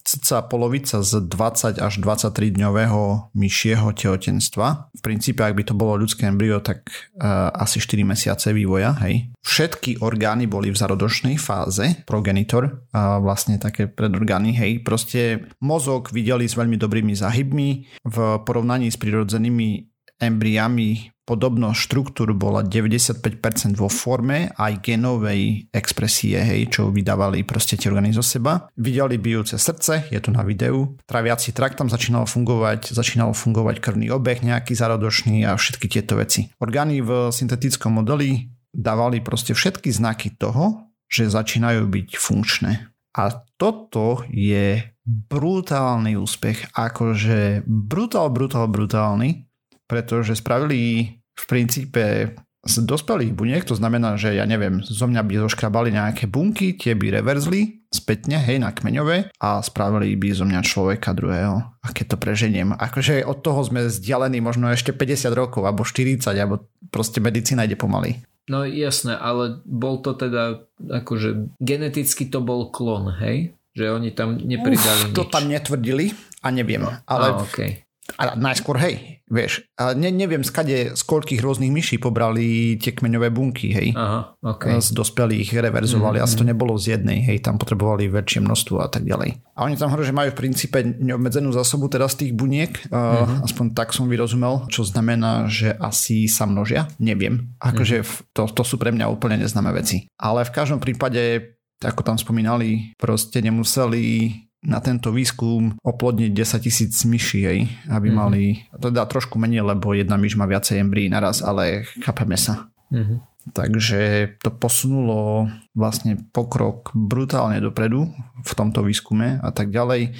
cca 0.08 0.48
polovica 0.48 1.04
z 1.04 1.28
20 1.28 1.84
až 1.84 1.94
23 2.00 2.56
dňového 2.56 3.36
myšieho 3.36 3.92
tehotenstva. 3.92 4.88
V 4.96 5.02
princípe, 5.04 5.44
ak 5.44 5.60
by 5.60 5.64
to 5.68 5.76
bolo 5.76 6.00
ľudské 6.00 6.32
embryo, 6.32 6.64
tak 6.64 6.88
uh, 7.20 7.52
asi 7.52 7.84
4 7.84 8.08
mesiace 8.08 8.56
vývoja, 8.56 8.96
hej. 9.04 9.28
Všetky 9.44 10.00
orgány 10.00 10.48
boli 10.48 10.72
v 10.72 10.80
zarodočnej 10.80 11.36
fáze, 11.36 12.08
progenitor, 12.08 12.88
a 12.96 13.20
vlastne 13.20 13.60
také 13.60 13.92
predorgány, 13.92 14.56
hej. 14.56 14.80
Proste 14.80 15.52
mozog 15.60 16.16
videli 16.16 16.48
s 16.48 16.56
veľmi 16.56 16.80
dobrými 16.80 17.12
zahybmi 17.12 17.70
v 18.08 18.18
porovnaní 18.48 18.88
s 18.88 18.96
prirodzenými 18.96 19.92
embriami 20.24 21.17
podobnosť 21.28 21.76
štruktúr 21.76 22.32
bola 22.32 22.64
95% 22.64 23.76
vo 23.76 23.92
forme 23.92 24.48
aj 24.56 24.80
genovej 24.80 25.68
expresie, 25.76 26.40
hej, 26.40 26.72
čo 26.72 26.88
vydávali 26.88 27.44
proste 27.44 27.76
tie 27.76 27.92
orgány 27.92 28.16
zo 28.16 28.24
seba. 28.24 28.72
Videli 28.80 29.20
bijúce 29.20 29.60
srdce, 29.60 30.08
je 30.08 30.20
to 30.24 30.32
na 30.32 30.48
videu. 30.48 30.96
Traviaci 31.04 31.52
trakt 31.52 31.76
tam 31.76 31.92
začínal 31.92 32.24
fungovať, 32.24 32.96
začínal 32.96 33.36
fungovať 33.36 33.84
krvný 33.84 34.08
obeh 34.16 34.40
nejaký 34.40 34.72
zárodočný 34.72 35.44
a 35.44 35.60
všetky 35.60 35.92
tieto 35.92 36.16
veci. 36.16 36.48
Orgány 36.64 37.04
v 37.04 37.28
syntetickom 37.36 38.00
modeli 38.00 38.48
dávali 38.72 39.20
proste 39.20 39.52
všetky 39.52 39.92
znaky 39.92 40.40
toho, 40.40 40.88
že 41.12 41.28
začínajú 41.28 41.92
byť 41.92 42.10
funkčné. 42.16 42.72
A 43.18 43.24
toto 43.58 44.24
je 44.30 44.94
brutálny 45.08 46.14
úspech, 46.20 46.72
akože 46.76 47.66
brutál, 47.66 48.30
brutál, 48.30 48.70
brutálny, 48.70 49.48
pretože 49.90 50.38
spravili 50.38 51.17
v 51.38 51.44
princípe 51.46 52.34
z 52.68 52.76
dospelých 52.84 53.32
buniek, 53.32 53.64
to 53.64 53.80
znamená, 53.80 54.20
že 54.20 54.36
ja 54.36 54.44
neviem, 54.44 54.84
zo 54.84 55.08
mňa 55.08 55.24
by 55.24 55.34
zoškrabali 55.48 55.96
nejaké 55.96 56.28
bunky, 56.28 56.76
tie 56.76 56.94
by 56.94 57.22
reverzli 57.22 57.88
spätne, 57.88 58.36
hej, 58.44 58.60
na 58.60 58.76
kmeňové 58.76 59.32
a 59.40 59.64
spravili 59.64 60.20
by 60.20 60.36
zo 60.36 60.44
mňa 60.44 60.62
človeka 60.68 61.16
druhého. 61.16 61.64
A 61.64 61.88
keď 61.96 62.14
to 62.14 62.18
preženiem, 62.20 62.76
akože 62.76 63.24
od 63.24 63.40
toho 63.40 63.64
sme 63.64 63.88
vzdialení 63.88 64.44
možno 64.44 64.68
ešte 64.68 64.92
50 64.92 65.32
rokov, 65.32 65.64
alebo 65.64 65.88
40, 65.88 66.28
alebo 66.36 66.68
proste 66.92 67.24
medicína 67.24 67.64
ide 67.64 67.80
pomaly. 67.80 68.20
No 68.52 68.68
jasné, 68.68 69.16
ale 69.16 69.64
bol 69.64 70.04
to 70.04 70.16
teda, 70.16 70.68
akože 70.80 71.60
geneticky 71.64 72.28
to 72.28 72.44
bol 72.44 72.72
klon, 72.72 73.12
hej? 73.24 73.56
Že 73.76 73.86
oni 74.04 74.10
tam 74.12 74.36
nepridali 74.40 75.02
Uf, 75.08 75.10
nič. 75.12 75.16
To 75.16 75.24
tam 75.28 75.48
netvrdili 75.48 76.12
a 76.44 76.48
neviem. 76.52 76.84
Ale 77.08 77.28
a, 77.32 77.44
okay. 77.44 77.87
A 78.16 78.40
najskôr, 78.40 78.80
hej, 78.80 79.20
vieš, 79.28 79.68
a 79.76 79.92
ne, 79.92 80.08
neviem 80.08 80.40
skade, 80.40 80.96
z 80.96 81.02
koľkých 81.04 81.44
rôznych 81.44 81.68
myší 81.68 82.00
pobrali 82.00 82.80
tie 82.80 82.96
kmeňové 82.96 83.28
bunky, 83.36 83.76
hej. 83.76 83.92
Aha, 84.00 84.40
okay. 84.40 84.80
Z 84.80 84.96
dospelých 84.96 85.52
reverzovali, 85.52 86.18
mm-hmm. 86.18 86.32
asi 86.32 86.40
to 86.40 86.48
nebolo 86.48 86.80
z 86.80 86.96
jednej, 86.96 87.20
hej, 87.28 87.44
tam 87.44 87.60
potrebovali 87.60 88.08
väčšie 88.08 88.40
množstvo 88.48 88.80
a 88.80 88.88
tak 88.88 89.04
ďalej. 89.04 89.44
A 89.60 89.68
oni 89.68 89.76
tam 89.76 89.92
hovoria, 89.92 90.08
že 90.08 90.16
majú 90.16 90.30
v 90.32 90.40
princípe 90.40 90.80
neobmedzenú 90.82 91.52
zásobu 91.52 91.92
teda 91.92 92.08
z 92.08 92.16
tých 92.26 92.32
buniek, 92.32 92.72
mm-hmm. 92.88 93.44
aspoň 93.44 93.66
tak 93.76 93.92
som 93.92 94.08
vyrozumel, 94.08 94.72
čo 94.72 94.88
znamená, 94.88 95.52
že 95.52 95.76
asi 95.76 96.32
sa 96.32 96.48
množia, 96.48 96.88
neviem. 97.04 97.52
Akože 97.60 98.02
mm-hmm. 98.02 98.32
to, 98.32 98.48
to 98.48 98.64
sú 98.64 98.80
pre 98.80 98.96
mňa 98.96 99.12
úplne 99.12 99.44
neznáme 99.44 99.76
veci. 99.76 100.08
Ale 100.16 100.48
v 100.48 100.56
každom 100.56 100.80
prípade 100.80 101.54
ako 101.78 102.02
tam 102.02 102.18
spomínali, 102.18 102.98
proste 102.98 103.38
nemuseli 103.38 104.34
na 104.68 104.84
tento 104.84 105.16
výskum 105.16 105.80
oplodniť 105.80 106.32
10 106.36 106.68
tisíc 106.68 106.94
myší, 107.08 107.42
hej, 107.48 107.60
aby 107.88 108.12
mm-hmm. 108.12 108.20
mali, 108.20 108.68
to 108.76 108.92
dá 108.92 109.08
trošku 109.08 109.40
menej, 109.40 109.64
lebo 109.64 109.96
jedna 109.96 110.20
myš 110.20 110.36
má 110.36 110.44
viacej 110.44 110.84
embryí 110.84 111.08
naraz, 111.08 111.40
ale 111.40 111.88
chápeme 112.04 112.36
sa. 112.36 112.68
Mm-hmm. 112.92 113.18
Takže 113.56 114.00
to 114.44 114.52
posunulo 114.52 115.48
vlastne 115.72 116.20
pokrok 116.36 116.92
brutálne 116.92 117.64
dopredu 117.64 118.12
v 118.44 118.52
tomto 118.52 118.84
výskume 118.84 119.40
a 119.40 119.56
tak 119.56 119.72
ďalej. 119.72 120.12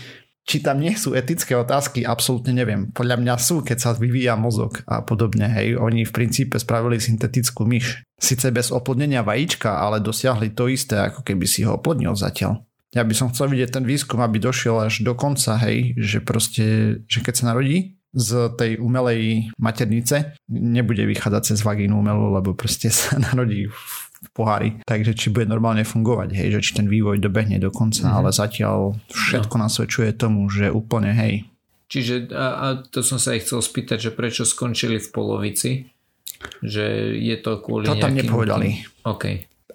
Či 0.48 0.64
tam 0.64 0.80
nie 0.80 0.96
sú 0.96 1.12
etické 1.12 1.52
otázky, 1.60 2.08
absolútne 2.08 2.56
neviem. 2.56 2.88
Podľa 2.96 3.20
mňa 3.20 3.36
sú, 3.36 3.68
keď 3.68 3.78
sa 3.84 3.92
vyvíja 3.92 4.40
mozog 4.40 4.80
a 4.88 5.04
podobne. 5.04 5.44
Hej, 5.52 5.76
oni 5.76 6.08
v 6.08 6.16
princípe 6.16 6.56
spravili 6.56 7.04
syntetickú 7.04 7.68
myš. 7.68 8.00
Sice 8.16 8.56
bez 8.56 8.72
oplodnenia 8.72 9.28
vajíčka, 9.28 9.76
ale 9.76 10.00
dosiahli 10.00 10.56
to 10.56 10.72
isté, 10.72 10.96
ako 11.12 11.28
keby 11.28 11.44
si 11.44 11.68
ho 11.68 11.76
oplodnil 11.76 12.16
zatiaľ 12.16 12.67
ja 12.96 13.04
by 13.04 13.14
som 13.16 13.28
chcel 13.32 13.52
vidieť 13.52 13.80
ten 13.80 13.86
výskum, 13.86 14.24
aby 14.24 14.40
došiel 14.40 14.80
až 14.80 15.04
do 15.04 15.12
konca, 15.12 15.60
hej, 15.60 15.92
že 16.00 16.24
proste, 16.24 16.66
že 17.04 17.20
keď 17.20 17.34
sa 17.36 17.46
narodí 17.52 18.00
z 18.16 18.56
tej 18.56 18.80
umelej 18.80 19.52
maternice, 19.60 20.40
nebude 20.48 21.04
vychádzať 21.04 21.42
cez 21.54 21.60
vagínu 21.68 22.00
umelú, 22.00 22.32
lebo 22.32 22.56
proste 22.56 22.88
sa 22.96 23.20
narodí 23.20 23.68
v 23.68 24.28
pohári. 24.32 24.80
Takže 24.88 25.14
či 25.14 25.28
bude 25.30 25.46
normálne 25.46 25.84
fungovať, 25.84 26.32
hej, 26.32 26.58
že 26.58 26.64
či 26.64 26.72
ten 26.80 26.88
vývoj 26.88 27.20
dobehne 27.20 27.60
do 27.60 27.70
konca, 27.70 28.08
mm-hmm. 28.08 28.18
ale 28.18 28.30
zatiaľ 28.32 28.96
všetko 29.12 29.56
no. 29.60 29.62
nasvedčuje 29.68 30.10
tomu, 30.16 30.48
že 30.48 30.72
úplne 30.72 31.12
hej. 31.12 31.46
Čiže 31.88 32.36
a, 32.36 32.48
a 32.60 32.68
to 32.84 33.00
som 33.00 33.16
sa 33.16 33.36
aj 33.36 33.48
chcel 33.48 33.64
spýtať, 33.64 34.10
že 34.10 34.12
prečo 34.12 34.44
skončili 34.44 35.00
v 35.00 35.08
polovici? 35.12 35.72
Že 36.60 37.16
je 37.16 37.36
to 37.40 37.64
kvôli 37.64 37.88
To 37.88 37.96
tam 37.96 38.12
nejakým... 38.16 38.28
nepovedali. 38.28 38.70
OK 39.08 39.24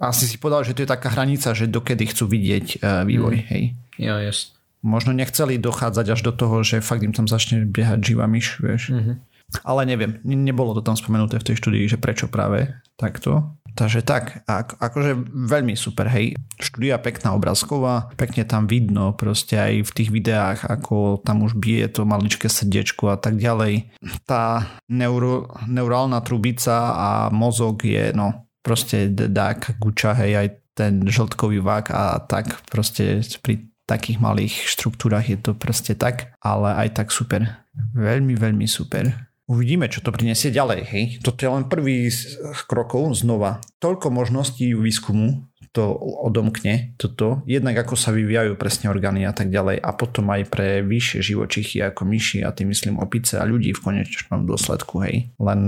asi 0.02 0.26
si 0.26 0.34
povedal, 0.34 0.66
že 0.66 0.74
to 0.74 0.82
je 0.82 0.90
taká 0.90 1.14
hranica, 1.14 1.54
že 1.54 1.70
dokedy 1.70 2.10
chcú 2.10 2.26
vidieť 2.26 2.66
uh, 2.82 3.06
vývoj, 3.06 3.36
mm. 3.38 3.46
hej. 3.54 3.62
Jo, 4.02 4.18
yes. 4.18 4.58
Možno 4.82 5.14
nechceli 5.14 5.62
dochádzať 5.62 6.06
až 6.18 6.20
do 6.26 6.32
toho, 6.34 6.66
že 6.66 6.82
fakt 6.82 7.06
im 7.06 7.14
tam 7.14 7.30
začne 7.30 7.62
biehať 7.62 8.02
živá 8.02 8.26
myš, 8.26 8.58
vieš. 8.58 8.90
Mm-hmm. 8.90 9.16
Ale 9.62 9.86
neviem, 9.86 10.18
nebolo 10.24 10.74
to 10.74 10.82
tam 10.82 10.98
spomenuté 10.98 11.38
v 11.38 11.46
tej 11.52 11.56
štúdii, 11.62 11.86
že 11.86 12.02
prečo 12.02 12.26
práve 12.26 12.72
takto. 12.98 13.54
Takže 13.72 14.04
tak, 14.04 14.44
akože 14.76 15.16
veľmi 15.32 15.72
super, 15.78 16.04
hej. 16.12 16.36
Štúdia 16.60 17.00
pekná 17.00 17.32
obrázková, 17.32 18.12
pekne 18.20 18.44
tam 18.44 18.68
vidno 18.68 19.16
proste 19.16 19.56
aj 19.56 19.88
v 19.88 19.94
tých 19.96 20.10
videách, 20.12 20.68
ako 20.68 21.24
tam 21.24 21.40
už 21.40 21.56
bije 21.56 21.88
to 21.88 22.04
maličké 22.04 22.52
srdiečko 22.52 23.16
a 23.16 23.16
tak 23.16 23.40
ďalej. 23.40 23.88
Tá 24.28 24.76
neuro, 24.92 25.48
neurálna 25.64 26.20
trubica 26.20 26.92
a 26.92 27.08
mozog 27.32 27.80
je, 27.88 28.12
no, 28.12 28.44
proste 28.62 29.10
dák, 29.10 29.76
guča, 29.82 30.14
hej, 30.16 30.32
aj 30.38 30.48
ten 30.72 31.04
žltkový 31.04 31.60
vák 31.60 31.92
a 31.92 32.22
tak 32.24 32.64
proste 32.70 33.20
pri 33.44 33.68
takých 33.84 34.22
malých 34.22 34.54
štruktúrach 34.72 35.28
je 35.28 35.36
to 35.36 35.52
proste 35.52 36.00
tak, 36.00 36.32
ale 36.40 36.72
aj 36.86 36.96
tak 36.96 37.08
super. 37.12 37.66
Veľmi, 37.92 38.38
veľmi 38.38 38.64
super. 38.64 39.12
Uvidíme, 39.50 39.90
čo 39.90 40.00
to 40.00 40.14
prinesie 40.14 40.54
ďalej, 40.54 40.80
hej. 40.88 41.04
Toto 41.20 41.44
je 41.44 41.50
len 41.50 41.68
prvý 41.68 42.08
z 42.08 42.40
krokov 42.64 43.12
znova. 43.20 43.60
Toľko 43.82 44.08
možností 44.08 44.72
výskumu 44.72 45.50
to 45.72 45.88
odomkne 46.24 46.92
toto, 47.00 47.40
jednak 47.48 47.80
ako 47.80 47.96
sa 47.96 48.12
vyvíjajú 48.12 48.60
presne 48.60 48.92
orgány 48.92 49.24
a 49.24 49.32
tak 49.32 49.48
ďalej 49.48 49.80
a 49.80 49.90
potom 49.96 50.28
aj 50.28 50.52
pre 50.52 50.84
vyššie 50.84 51.32
živočichy 51.32 51.80
ako 51.80 52.04
myši 52.04 52.44
a 52.44 52.52
tým 52.52 52.76
myslím 52.76 53.00
opice 53.00 53.40
a 53.40 53.48
ľudí 53.48 53.72
v 53.72 53.80
konečnom 53.80 54.44
dôsledku, 54.44 55.00
hej. 55.08 55.32
Len 55.40 55.60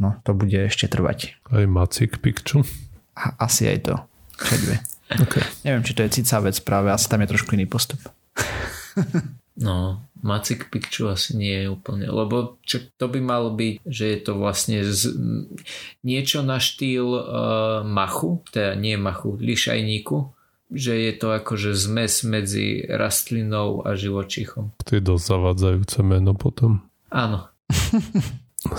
no 0.00 0.20
to 0.22 0.36
bude 0.36 0.56
ešte 0.56 0.88
trvať. 0.88 1.36
Aj 1.52 1.64
Macik 1.66 2.20
Picchu? 2.22 2.64
A, 3.16 3.36
asi 3.44 3.68
aj 3.68 3.78
to. 3.88 3.94
Okay. 5.12 5.44
Neviem, 5.68 5.84
či 5.84 5.92
to 5.92 6.04
je 6.04 6.14
cicavec 6.20 6.56
práve, 6.64 6.88
asi 6.88 7.06
tam 7.08 7.20
je 7.20 7.32
trošku 7.36 7.52
iný 7.52 7.68
postup. 7.68 8.00
no, 9.66 10.00
Macik 10.24 10.70
Picchu 10.72 11.10
asi 11.12 11.36
nie 11.36 11.66
je 11.66 11.68
úplne, 11.68 12.08
lebo 12.08 12.56
čo, 12.64 12.80
to 12.96 13.06
by 13.10 13.20
malo 13.20 13.52
byť, 13.52 13.84
že 13.84 14.04
je 14.08 14.18
to 14.22 14.32
vlastne 14.38 14.78
z, 14.86 15.12
niečo 16.06 16.40
na 16.40 16.62
štýl 16.62 17.08
uh, 17.12 17.22
machu, 17.84 18.40
teda 18.54 18.78
nie 18.78 18.96
machu, 18.96 19.36
lišajníku, 19.36 20.32
že 20.72 20.96
je 20.96 21.12
to 21.12 21.36
akože 21.36 21.76
zmes 21.76 22.24
medzi 22.24 22.80
rastlinou 22.88 23.84
a 23.84 23.92
živočichom. 23.92 24.72
To 24.88 24.90
je 24.96 25.02
dosť 25.04 25.24
zavadzajúce 25.28 25.98
meno 26.00 26.32
potom. 26.32 26.80
Áno. 27.12 27.52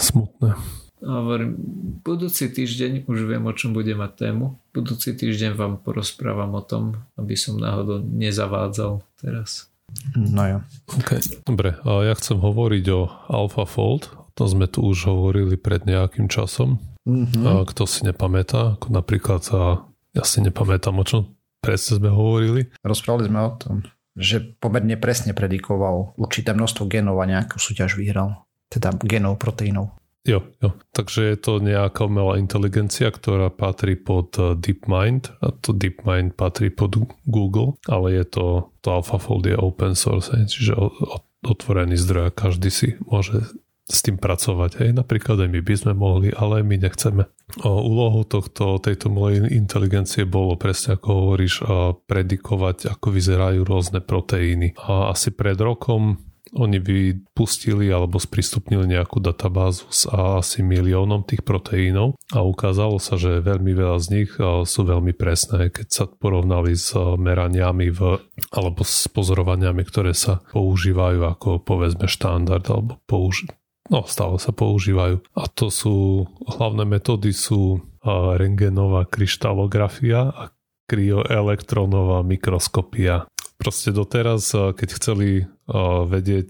Smutné. 0.10 0.58
Hovorím, 1.04 1.60
budúci 2.00 2.48
týždeň 2.48 3.12
už 3.12 3.28
viem, 3.28 3.44
o 3.44 3.52
čom 3.52 3.76
bude 3.76 3.92
mať 3.92 4.32
tému. 4.32 4.56
Budúci 4.72 5.12
týždeň 5.12 5.52
vám 5.52 5.74
porozprávam 5.84 6.56
o 6.56 6.64
tom, 6.64 6.96
aby 7.20 7.36
som 7.36 7.60
náhodou 7.60 8.00
nezavádzal 8.00 9.04
teraz. 9.20 9.68
No 10.16 10.48
jo. 10.48 10.58
Okay. 11.04 11.20
Dobre, 11.44 11.76
a 11.84 12.08
ja 12.08 12.16
chcem 12.16 12.40
hovoriť 12.40 12.86
o 12.96 13.12
AlphaFold. 13.30 14.16
O 14.16 14.32
tom 14.32 14.48
sme 14.48 14.66
tu 14.66 14.82
už 14.82 15.12
hovorili 15.12 15.60
pred 15.60 15.84
nejakým 15.84 16.32
časom. 16.32 16.80
Mm-hmm. 17.04 17.44
A 17.44 17.68
kto 17.68 17.84
si 17.84 18.08
nepamätá, 18.08 18.80
ako 18.80 18.88
napríklad 18.96 19.44
sa, 19.44 19.84
ja 20.16 20.24
si 20.24 20.40
nepamätám, 20.40 20.96
o 20.96 21.04
čom 21.04 21.22
presne 21.60 22.00
sme 22.00 22.10
hovorili. 22.10 22.72
Rozprávali 22.80 23.28
sme 23.28 23.40
o 23.44 23.52
tom, 23.60 23.76
že 24.16 24.40
pomerne 24.40 24.96
presne 24.96 25.36
predikoval 25.36 26.16
určité 26.16 26.56
množstvo 26.56 26.88
genov 26.88 27.20
a 27.20 27.28
nejakú 27.28 27.60
súťaž 27.60 28.00
vyhral. 28.00 28.48
Teda 28.72 28.96
genov, 29.04 29.38
proteínov. 29.38 29.94
Jo, 30.24 30.40
jo. 30.64 30.72
Takže 30.96 31.36
je 31.36 31.38
to 31.38 31.60
nejaká 31.60 32.08
umelá 32.08 32.40
inteligencia, 32.40 33.12
ktorá 33.12 33.52
patrí 33.52 34.00
pod 34.00 34.32
eh, 34.40 34.56
DeepMind 34.56 35.36
a 35.44 35.52
to 35.52 35.76
DeepMind 35.76 36.40
patrí 36.40 36.72
pod 36.72 36.96
Google, 37.28 37.76
ale 37.92 38.24
je 38.24 38.26
to, 38.32 38.46
to 38.80 38.88
AlphaFold 38.88 39.44
je 39.52 39.60
open 39.60 40.00
source, 40.00 40.32
čiže 40.32 40.80
otvorený 41.44 42.00
zdroj 42.00 42.32
a 42.32 42.36
každý 42.36 42.72
si 42.72 42.96
môže 43.04 43.44
s 43.84 44.00
tým 44.00 44.16
pracovať. 44.16 44.80
Hej. 44.80 44.90
Napríklad 44.96 45.44
aj 45.44 45.50
my 45.52 45.60
by 45.60 45.76
sme 45.76 45.92
mohli, 45.92 46.32
ale 46.32 46.64
my 46.64 46.80
nechceme. 46.80 47.28
O, 47.68 47.84
úlohou 47.84 48.24
tohto, 48.24 48.80
tejto 48.80 49.12
mojej 49.12 49.44
inteligencie 49.52 50.24
bolo 50.24 50.56
presne 50.56 50.96
ako 50.96 51.10
hovoríš 51.12 51.68
predikovať, 52.08 52.96
ako 52.96 53.08
vyzerajú 53.12 53.68
rôzne 53.68 54.00
proteíny. 54.00 54.72
A 54.88 55.12
asi 55.12 55.36
pred 55.36 55.60
rokom 55.60 56.16
oni 56.54 56.78
vypustili 56.78 57.90
alebo 57.90 58.22
sprístupnili 58.22 58.86
nejakú 58.94 59.18
databázu 59.18 59.90
s 59.90 60.06
asi 60.06 60.62
miliónom 60.62 61.26
tých 61.26 61.42
proteínov 61.42 62.16
a 62.30 62.46
ukázalo 62.46 63.02
sa, 63.02 63.18
že 63.18 63.42
veľmi 63.42 63.74
veľa 63.74 63.98
z 63.98 64.08
nich 64.14 64.32
sú 64.42 64.82
veľmi 64.86 65.18
presné, 65.18 65.74
keď 65.74 65.88
sa 65.90 66.06
porovnali 66.06 66.78
s 66.78 66.94
meraniami 66.98 67.90
v, 67.90 68.22
alebo 68.54 68.82
s 68.86 69.10
pozorovaniami, 69.10 69.82
ktoré 69.82 70.14
sa 70.14 70.46
používajú 70.54 71.26
ako 71.26 71.50
povedzme 71.66 72.06
štandard 72.06 72.64
alebo 72.70 73.02
použi- 73.10 73.50
no 73.90 74.06
stále 74.06 74.38
sa 74.38 74.54
používajú. 74.54 75.26
A 75.34 75.44
to 75.50 75.74
sú, 75.74 76.30
hlavné 76.46 76.86
metódy 76.86 77.34
sú 77.34 77.82
rengenová 78.38 79.10
kryštalografia 79.10 80.30
a 80.30 80.44
kryoelektronová 80.92 82.22
mikroskopia. 82.28 83.26
Proste 83.56 83.96
doteraz, 83.96 84.52
keď 84.52 84.90
chceli 85.00 85.48
vedieť 86.10 86.50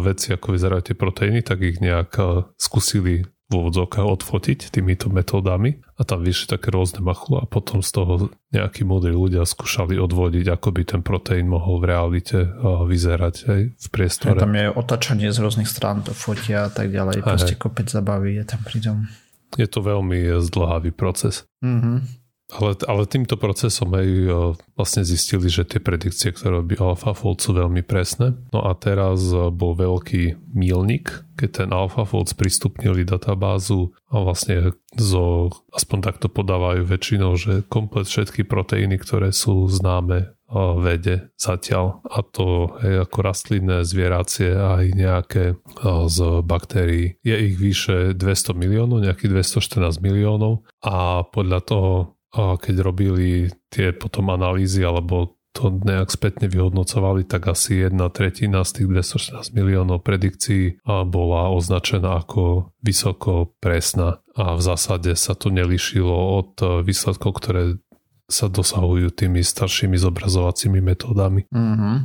veci, 0.00 0.32
ako 0.32 0.56
vyzerajú 0.56 0.82
tie 0.92 0.96
proteíny, 0.96 1.44
tak 1.44 1.60
ich 1.60 1.80
nejak 1.80 2.16
skúsili 2.56 3.28
v 3.46 3.52
úvodzovkách 3.62 4.02
odfotiť 4.02 4.74
týmito 4.74 5.06
metódami 5.06 5.78
a 5.94 6.02
tam 6.02 6.26
vyšli 6.26 6.58
také 6.58 6.74
rôzne 6.74 6.98
machule 6.98 7.38
a 7.38 7.46
potom 7.46 7.78
z 7.78 7.94
toho 7.94 8.12
nejakí 8.50 8.82
múdri 8.82 9.14
ľudia 9.14 9.46
skúšali 9.46 10.02
odvodiť, 10.02 10.50
ako 10.50 10.68
by 10.74 10.82
ten 10.82 11.00
proteín 11.06 11.46
mohol 11.46 11.78
v 11.78 11.94
realite 11.94 12.42
vyzerať 12.90 13.34
aj 13.46 13.60
v 13.70 13.86
priestore. 13.94 14.42
Tam 14.42 14.50
je 14.50 14.66
otačanie 14.66 15.30
z 15.30 15.38
rôznych 15.38 15.70
strán, 15.70 16.02
to 16.02 16.10
fotia 16.10 16.66
a 16.66 16.70
tak 16.74 16.90
ďalej, 16.90 17.22
aj, 17.22 17.26
proste 17.28 17.54
kopec 17.54 17.86
zabaví 17.86 18.34
je 18.34 18.44
tam 18.50 18.60
pritom. 18.66 18.96
Je 19.54 19.68
to 19.70 19.78
veľmi 19.78 20.42
zdlhavý 20.42 20.90
proces. 20.90 21.46
Mm-hmm. 21.62 22.25
Ale, 22.46 22.78
ale 22.86 23.10
týmto 23.10 23.34
procesom 23.34 23.90
aj 23.90 24.08
vlastne 24.78 25.02
zistili, 25.02 25.50
že 25.50 25.66
tie 25.66 25.82
predikcie, 25.82 26.30
ktoré 26.30 26.62
robí 26.62 26.78
AlphaFold 26.78 27.42
sú 27.42 27.50
veľmi 27.58 27.82
presné. 27.82 28.38
No 28.54 28.62
a 28.62 28.70
teraz 28.78 29.18
bol 29.50 29.74
veľký 29.74 30.54
mílnik, 30.54 31.26
keď 31.34 31.50
ten 31.66 31.70
AlphaFold 31.74 32.30
sprístupnili 32.30 33.02
databázu 33.02 33.90
a 34.14 34.22
vlastne 34.22 34.78
zo, 34.94 35.50
aspoň 35.74 35.98
takto 36.06 36.30
podávajú 36.30 36.86
väčšinou, 36.86 37.34
že 37.34 37.66
komplet 37.66 38.06
všetky 38.06 38.46
proteíny, 38.46 38.94
ktoré 39.02 39.34
sú 39.34 39.66
známe 39.66 40.30
vede 40.78 41.34
zatiaľ 41.34 42.06
a 42.06 42.22
to 42.22 42.78
je 42.78 43.02
ako 43.02 43.18
rastlinné, 43.18 43.82
zvieracie 43.82 44.54
aj 44.54 44.94
nejaké 44.94 45.58
z 46.06 46.18
baktérií. 46.46 47.18
Je 47.26 47.34
ich 47.50 47.58
vyše 47.58 48.14
200 48.14 48.54
miliónov, 48.54 49.02
nejakých 49.02 49.42
214 49.42 49.98
miliónov 49.98 50.62
a 50.86 51.26
podľa 51.26 51.60
toho 51.66 51.90
keď 52.36 52.74
robili 52.84 53.48
tie 53.72 53.96
potom 53.96 54.28
analýzy 54.28 54.84
alebo 54.84 55.36
to 55.56 55.72
nejak 55.72 56.12
spätne 56.12 56.52
vyhodnocovali, 56.52 57.24
tak 57.24 57.48
asi 57.48 57.88
jedna 57.88 58.12
tretina 58.12 58.60
z 58.60 58.84
tých 58.84 59.08
214 59.16 59.56
miliónov 59.56 60.04
predikcií 60.04 60.84
bola 60.84 61.48
označená 61.48 62.20
ako 62.20 62.76
vysoko 62.84 63.56
presná 63.56 64.20
a 64.36 64.52
v 64.52 64.60
zásade 64.60 65.16
sa 65.16 65.32
to 65.32 65.48
nelišilo 65.48 66.12
od 66.12 66.84
výsledkov, 66.84 67.40
ktoré 67.40 67.80
sa 68.28 68.52
dosahujú 68.52 69.16
tými 69.16 69.40
staršími 69.40 69.96
zobrazovacími 69.96 70.84
metódami. 70.84 71.48
Mm-hmm. 71.48 71.96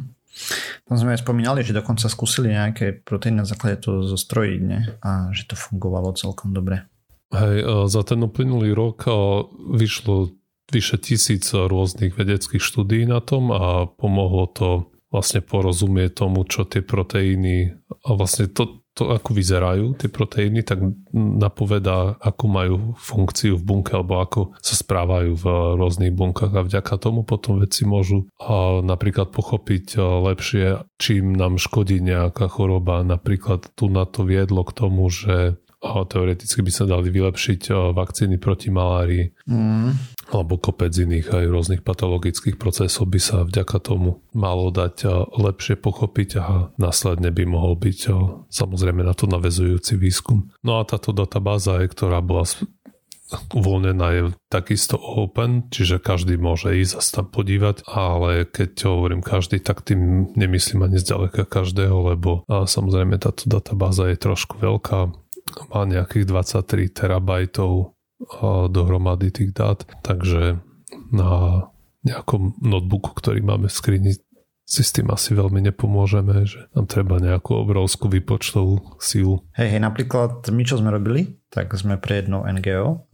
Tam 0.87 0.95
sme 0.95 1.19
aj 1.19 1.27
spomínali, 1.27 1.59
že 1.59 1.75
dokonca 1.75 2.07
skúsili 2.07 2.55
nejaké 2.55 3.03
proteíny 3.03 3.43
na 3.43 3.47
základe 3.47 3.83
toho 3.83 4.07
zostrojiť 4.07 4.61
ne? 4.63 4.95
a 5.03 5.35
že 5.35 5.43
to 5.51 5.59
fungovalo 5.59 6.15
celkom 6.15 6.55
dobre. 6.55 6.87
Hej, 7.31 7.87
za 7.87 8.01
ten 8.03 8.19
uplynulý 8.27 8.75
rok 8.75 9.07
vyšlo 9.71 10.35
vyše 10.71 10.97
tisíc 11.03 11.51
rôznych 11.51 12.15
vedeckých 12.15 12.63
štúdí 12.63 13.03
na 13.03 13.19
tom 13.19 13.51
a 13.51 13.91
pomohlo 13.91 14.47
to 14.47 14.87
vlastne 15.11 15.43
porozumieť 15.43 16.23
tomu, 16.23 16.47
čo 16.47 16.63
tie 16.63 16.79
proteíny 16.79 17.75
a 18.07 18.09
vlastne 18.15 18.47
to, 18.47 18.79
to 18.95 19.11
ako 19.11 19.35
vyzerajú 19.35 19.99
tie 19.99 20.07
proteíny, 20.07 20.63
tak 20.63 20.79
napovedá, 21.11 22.15
akú 22.23 22.47
majú 22.47 22.95
funkciu 22.95 23.59
v 23.59 23.63
bunke 23.67 23.91
alebo 23.91 24.23
ako 24.23 24.55
sa 24.63 24.79
správajú 24.79 25.35
v 25.35 25.45
rôznych 25.75 26.15
bunkách 26.15 26.55
a 26.55 26.63
vďaka 26.63 26.95
tomu 26.95 27.27
potom 27.27 27.59
vedci 27.59 27.83
môžu 27.83 28.31
napríklad 28.87 29.35
pochopiť 29.35 29.99
lepšie, 29.99 30.87
čím 30.95 31.35
nám 31.35 31.59
škodí 31.59 31.99
nejaká 31.99 32.47
choroba. 32.47 33.03
Napríklad 33.03 33.75
tu 33.75 33.91
na 33.91 34.07
to 34.07 34.23
viedlo 34.23 34.63
k 34.63 34.71
tomu, 34.71 35.11
že 35.11 35.59
teoreticky 35.81 36.61
by 36.61 36.71
sa 36.71 36.85
dali 36.85 37.09
vylepšiť 37.09 37.93
vakcíny 37.97 38.37
proti 38.37 38.69
malárii 38.69 39.33
mm. 39.49 39.89
alebo 40.29 40.61
kopec 40.61 40.93
iných 40.93 41.33
aj 41.33 41.45
rôznych 41.49 41.81
patologických 41.81 42.61
procesov 42.61 43.09
by 43.09 43.19
sa 43.19 43.41
vďaka 43.41 43.81
tomu 43.81 44.21
malo 44.37 44.69
dať 44.69 45.09
lepšie 45.33 45.81
pochopiť 45.81 46.29
a 46.37 46.69
následne 46.77 47.33
by 47.33 47.43
mohol 47.49 47.73
byť 47.73 47.99
samozrejme 48.53 49.01
na 49.01 49.17
to 49.17 49.25
navezujúci 49.25 49.97
výskum. 49.97 50.53
No 50.61 50.77
a 50.77 50.85
táto 50.85 51.11
databáza, 51.11 51.81
ktorá 51.81 52.21
bola 52.21 52.45
uvoľnená 53.55 54.07
je 54.11 54.21
takisto 54.51 54.99
open, 54.99 55.71
čiže 55.71 56.03
každý 56.03 56.35
môže 56.35 56.75
ísť 56.75 56.93
a 56.99 57.01
tam 57.01 57.27
podívať, 57.31 57.87
ale 57.87 58.43
keď 58.43 58.91
hovorím 58.91 59.23
každý, 59.23 59.63
tak 59.63 59.87
tým 59.87 60.31
nemyslím 60.35 60.83
ani 60.83 60.99
zďaleka 60.99 61.47
každého, 61.47 62.11
lebo 62.11 62.43
samozrejme 62.47 63.15
táto 63.23 63.47
databáza 63.47 64.11
je 64.11 64.19
trošku 64.19 64.59
veľká, 64.59 65.15
má 65.71 65.87
nejakých 65.87 66.25
23 66.27 66.91
terabajtov 66.91 67.95
dohromady 68.69 69.33
tých 69.33 69.51
dát, 69.51 69.81
takže 70.05 70.61
na 71.09 71.65
nejakom 72.01 72.57
notebooku, 72.61 73.13
ktorý 73.13 73.41
máme 73.45 73.69
v 73.69 73.73
skrini, 73.73 74.11
si 74.65 74.81
s 74.87 74.95
tým 74.95 75.11
asi 75.11 75.35
veľmi 75.35 75.59
nepomôžeme, 75.67 76.47
že 76.47 76.71
nám 76.71 76.87
treba 76.87 77.19
nejakú 77.19 77.59
obrovskú 77.59 78.07
výpočtovú 78.07 78.97
sílu. 79.03 79.43
Hej, 79.57 79.77
hej, 79.77 79.81
napríklad 79.83 80.47
my, 80.47 80.63
čo 80.63 80.79
sme 80.79 80.95
robili, 80.95 81.43
tak 81.51 81.75
sme 81.75 81.99
pre 81.99 82.23
jedno 82.23 82.47
NGO 82.47 83.11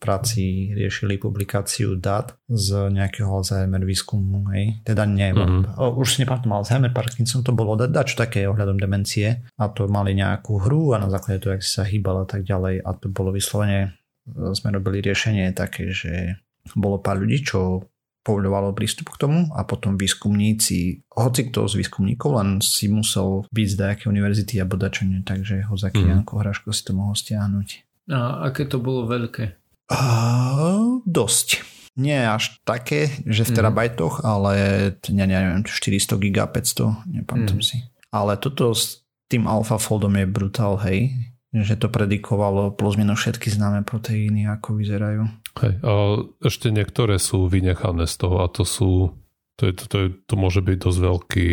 práci 0.00 0.72
riešili 0.72 1.20
publikáciu 1.20 2.00
dát 2.00 2.32
z 2.48 2.88
nejakého 2.88 3.28
Alzheimer 3.28 3.84
výskumu, 3.84 4.48
hej. 4.56 4.80
Teda 4.80 5.04
nie, 5.04 5.28
mm-hmm. 5.28 5.76
už 5.76 6.16
si 6.16 6.24
nepamätám 6.24 6.56
Alzheimer, 6.56 6.90
Parkinson 6.90 7.44
to 7.44 7.52
bolo 7.52 7.76
dať 7.76 8.06
čo 8.08 8.16
také 8.16 8.48
ohľadom 8.48 8.80
demencie 8.80 9.44
a 9.60 9.68
to 9.68 9.84
mali 9.86 10.16
nejakú 10.16 10.56
hru 10.64 10.96
a 10.96 11.04
na 11.04 11.12
základe 11.12 11.44
toho, 11.44 11.60
jak 11.60 11.62
si 11.62 11.70
sa 11.76 11.84
hýbal 11.84 12.24
a 12.24 12.26
tak 12.26 12.48
ďalej 12.48 12.80
a 12.80 12.90
to 12.96 13.12
bolo 13.12 13.30
vyslovene, 13.30 13.92
e, 14.24 14.56
sme 14.56 14.72
robili 14.72 15.04
riešenie 15.04 15.52
také, 15.52 15.92
že 15.92 16.40
bolo 16.72 16.96
pár 16.96 17.20
ľudí, 17.20 17.44
čo 17.44 17.84
povoľovalo 18.20 18.76
prístup 18.76 19.16
k 19.16 19.20
tomu 19.20 19.48
a 19.56 19.64
potom 19.64 19.96
výskumníci, 19.96 21.08
hoci 21.08 21.40
kto 21.48 21.64
z 21.68 21.80
výskumníkov 21.80 22.36
len 22.36 22.48
si 22.60 22.92
musel 22.92 23.48
byť 23.48 23.66
z 23.68 23.76
nejakej 23.80 24.06
univerzity 24.12 24.54
a 24.60 24.68
bodačenie, 24.68 25.24
takže 25.24 25.64
Hozaký 25.68 26.04
mm. 26.04 26.08
Janko 26.08 26.34
Hraško 26.44 26.68
si 26.72 26.82
to 26.84 26.92
mohol 26.92 27.16
stiahnuť. 27.16 27.68
A 28.12 28.50
aké 28.50 28.68
to 28.68 28.82
bolo 28.82 29.08
veľké? 29.08 29.59
Uh, 29.90 31.02
dosť. 31.02 31.66
Nie 31.98 32.30
až 32.30 32.62
také, 32.62 33.10
že 33.26 33.42
v 33.42 33.50
mhm. 33.52 33.56
terabajtoch, 33.58 34.14
mm. 34.22 34.24
ale 34.24 34.52
ja 35.10 35.26
neviem, 35.26 35.66
400 35.66 36.22
giga, 36.22 36.46
500, 36.46 37.10
nepamätám 37.10 37.60
mm. 37.60 37.66
si. 37.66 37.76
Ale 38.14 38.38
toto 38.38 38.70
s 38.72 39.02
tým 39.30 39.46
AlphaFoldom 39.46 40.14
je 40.18 40.26
brutál, 40.26 40.78
hej, 40.86 41.14
že 41.50 41.74
to 41.78 41.90
predikovalo 41.90 42.74
plus 42.74 42.94
minus 42.94 43.22
všetky 43.22 43.50
známe 43.50 43.82
proteíny, 43.82 44.46
ako 44.46 44.78
vyzerajú. 44.78 45.22
Hej, 45.58 45.74
a 45.82 45.92
ešte 46.46 46.70
niektoré 46.70 47.18
sú 47.18 47.50
vynechané 47.50 48.06
z 48.06 48.14
toho 48.22 48.42
a 48.42 48.46
to 48.46 48.62
sú, 48.62 49.18
to, 49.58 49.70
je, 49.70 49.72
to, 49.74 49.96
je, 49.98 50.08
to 50.30 50.34
môže 50.38 50.62
byť 50.62 50.76
dosť 50.78 50.98
veľký 50.98 51.48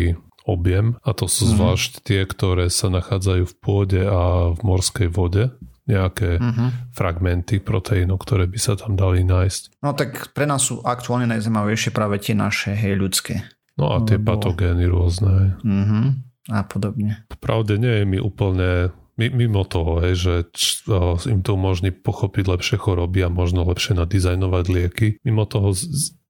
objem 0.48 0.96
a 1.02 1.10
to 1.12 1.26
sú 1.26 1.44
mm. 1.44 1.52
zvlášť 1.54 1.90
tie, 2.06 2.20
ktoré 2.24 2.70
sa 2.70 2.88
nachádzajú 2.88 3.44
v 3.44 3.54
pôde 3.58 4.00
a 4.06 4.54
v 4.54 4.60
morskej 4.62 5.10
vode 5.10 5.50
nejaké 5.88 6.36
uh-huh. 6.36 6.92
fragmenty 6.92 7.58
proteínov, 7.64 8.20
ktoré 8.20 8.44
by 8.44 8.58
sa 8.60 8.76
tam 8.76 8.94
dali 8.94 9.24
nájsť. 9.24 9.80
No 9.80 9.96
tak 9.96 10.36
pre 10.36 10.44
nás 10.44 10.68
sú 10.68 10.84
aktuálne 10.84 11.26
najzaujímavejšie 11.32 11.90
práve 11.90 12.20
tie 12.20 12.36
naše, 12.36 12.76
hej, 12.76 12.94
ľudské. 12.94 13.48
No 13.80 13.96
a 13.96 14.04
tie 14.04 14.20
Lebo... 14.20 14.36
patogény 14.36 14.84
rôzne. 14.84 15.56
Uh-huh. 15.64 16.12
A 16.52 16.64
podobne. 16.64 17.24
Pravde 17.40 17.80
nie 17.80 18.02
je 18.02 18.04
mi 18.04 18.18
úplne 18.20 18.92
mimo 19.18 19.66
toho, 19.66 19.98
hej, 19.98 20.14
že 20.14 20.34
č, 20.54 20.86
im 21.26 21.42
to 21.42 21.58
umožní 21.58 21.90
pochopiť 21.90 22.44
lepšie 22.46 22.76
choroby 22.78 23.26
a 23.26 23.28
možno 23.32 23.66
lepšie 23.66 23.98
nadizajnovať 23.98 24.64
lieky. 24.70 25.08
Mimo 25.26 25.42
toho 25.42 25.74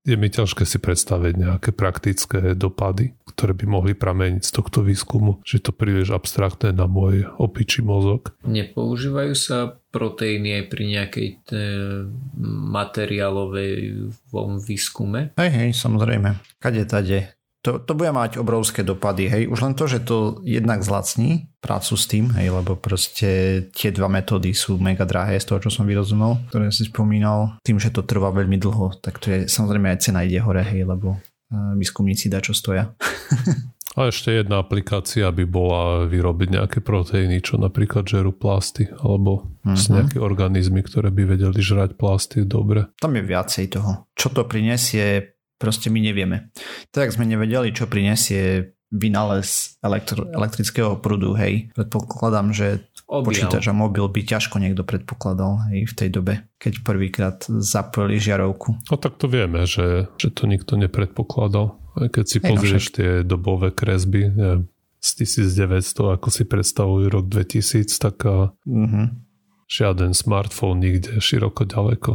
je 0.08 0.16
mi 0.16 0.32
ťažké 0.32 0.64
si 0.64 0.80
predstaviť 0.80 1.34
nejaké 1.36 1.70
praktické 1.76 2.56
dopady, 2.56 3.12
ktoré 3.28 3.52
by 3.52 3.66
mohli 3.68 3.92
prameniť 3.92 4.40
z 4.40 4.50
tohto 4.50 4.80
výskumu, 4.80 5.44
že 5.44 5.60
to 5.60 5.76
príliš 5.76 6.16
abstraktné 6.16 6.72
na 6.72 6.88
môj 6.88 7.28
opičí 7.36 7.84
mozog. 7.84 8.32
Nepoužívajú 8.48 9.36
sa 9.36 9.76
proteíny 9.92 10.64
aj 10.64 10.64
pri 10.72 10.84
nejakej 10.88 11.28
materiálovej 12.72 13.74
výskume? 14.64 15.36
Hej, 15.36 15.50
hej, 15.52 15.70
samozrejme. 15.76 16.40
Kade 16.56 16.88
tade 16.88 17.37
to, 17.58 17.82
to 17.82 17.92
bude 17.98 18.14
mať 18.14 18.38
obrovské 18.38 18.86
dopady, 18.86 19.26
hej. 19.26 19.42
Už 19.50 19.58
len 19.66 19.74
to, 19.74 19.90
že 19.90 20.06
to 20.06 20.38
jednak 20.46 20.86
zlacní 20.86 21.50
prácu 21.58 21.94
s 21.98 22.04
tým, 22.06 22.30
hej, 22.38 22.54
lebo 22.54 22.78
proste 22.78 23.62
tie 23.74 23.90
dva 23.90 24.06
metódy 24.06 24.54
sú 24.54 24.78
mega 24.78 25.02
drahé 25.02 25.42
z 25.42 25.50
toho, 25.50 25.58
čo 25.66 25.70
som 25.74 25.82
vyrozumel, 25.82 26.38
ktoré 26.54 26.70
si 26.70 26.86
spomínal. 26.86 27.58
Tým, 27.66 27.82
že 27.82 27.90
to 27.90 28.06
trvá 28.06 28.30
veľmi 28.30 28.62
dlho, 28.62 29.02
tak 29.02 29.18
to 29.18 29.34
je 29.34 29.38
samozrejme 29.50 29.90
aj 29.90 29.98
cena 30.06 30.22
ide 30.22 30.38
hore, 30.38 30.62
hej, 30.62 30.86
lebo 30.86 31.18
uh, 31.18 31.74
výskumníci 31.74 32.30
dá 32.30 32.38
čo 32.38 32.54
stoja. 32.54 32.94
A 33.98 34.14
ešte 34.14 34.30
jedna 34.30 34.62
aplikácia 34.62 35.26
by 35.26 35.42
bola 35.42 36.06
vyrobiť 36.06 36.48
nejaké 36.54 36.78
proteíny, 36.86 37.42
čo 37.42 37.58
napríklad 37.58 38.06
žerú 38.06 38.30
plasty, 38.30 38.86
alebo 38.94 39.50
mm-hmm. 39.66 39.90
nejaké 39.90 40.16
organizmy, 40.22 40.86
ktoré 40.86 41.10
by 41.10 41.34
vedeli 41.34 41.58
žrať 41.58 41.98
plasty 41.98 42.46
dobre. 42.46 42.94
Tam 43.02 43.18
je 43.18 43.26
viacej 43.26 43.74
toho. 43.74 44.06
Čo 44.14 44.30
to 44.30 44.46
prinesie, 44.46 45.37
proste 45.58 45.90
my 45.90 46.00
nevieme. 46.00 46.54
Tak 46.94 47.12
sme 47.12 47.26
nevedeli, 47.26 47.74
čo 47.74 47.90
prinesie 47.90 48.72
vynález 48.88 49.76
elektro, 49.84 50.24
elektrického 50.32 50.96
prúdu, 50.96 51.36
hej. 51.36 51.68
Predpokladám, 51.76 52.56
že 52.56 52.88
Objal. 53.04 53.24
počítač 53.28 53.64
a 53.68 53.76
mobil 53.76 54.04
by 54.08 54.20
ťažko 54.24 54.56
niekto 54.60 54.84
predpokladal 54.84 55.68
hej, 55.68 55.88
v 55.88 55.94
tej 55.96 56.08
dobe, 56.08 56.48
keď 56.56 56.72
prvýkrát 56.84 57.36
zapojili 57.44 58.16
žiarovku. 58.16 58.88
No 58.88 58.96
tak 58.96 59.20
to 59.20 59.28
vieme, 59.28 59.68
že, 59.68 60.08
že 60.16 60.32
to 60.32 60.48
nikto 60.48 60.80
nepredpokladal. 60.80 61.76
Aj 62.00 62.08
keď 62.08 62.24
si 62.24 62.38
hej, 62.40 62.44
no 62.44 62.48
pozrieš 62.56 62.84
no, 62.88 62.94
tie 62.96 63.10
dobové 63.24 63.68
kresby 63.72 64.32
neviem, 64.32 64.68
z 64.98 65.08
1900, 65.24 66.16
ako 66.18 66.28
si 66.32 66.42
predstavujú 66.48 67.06
rok 67.12 67.24
2000, 67.28 67.92
tak 67.96 68.24
mm-hmm. 68.24 69.06
žiaden 69.68 70.12
smartfón 70.16 70.80
nikde 70.80 71.20
široko 71.20 71.68
ďaleko. 71.68 72.10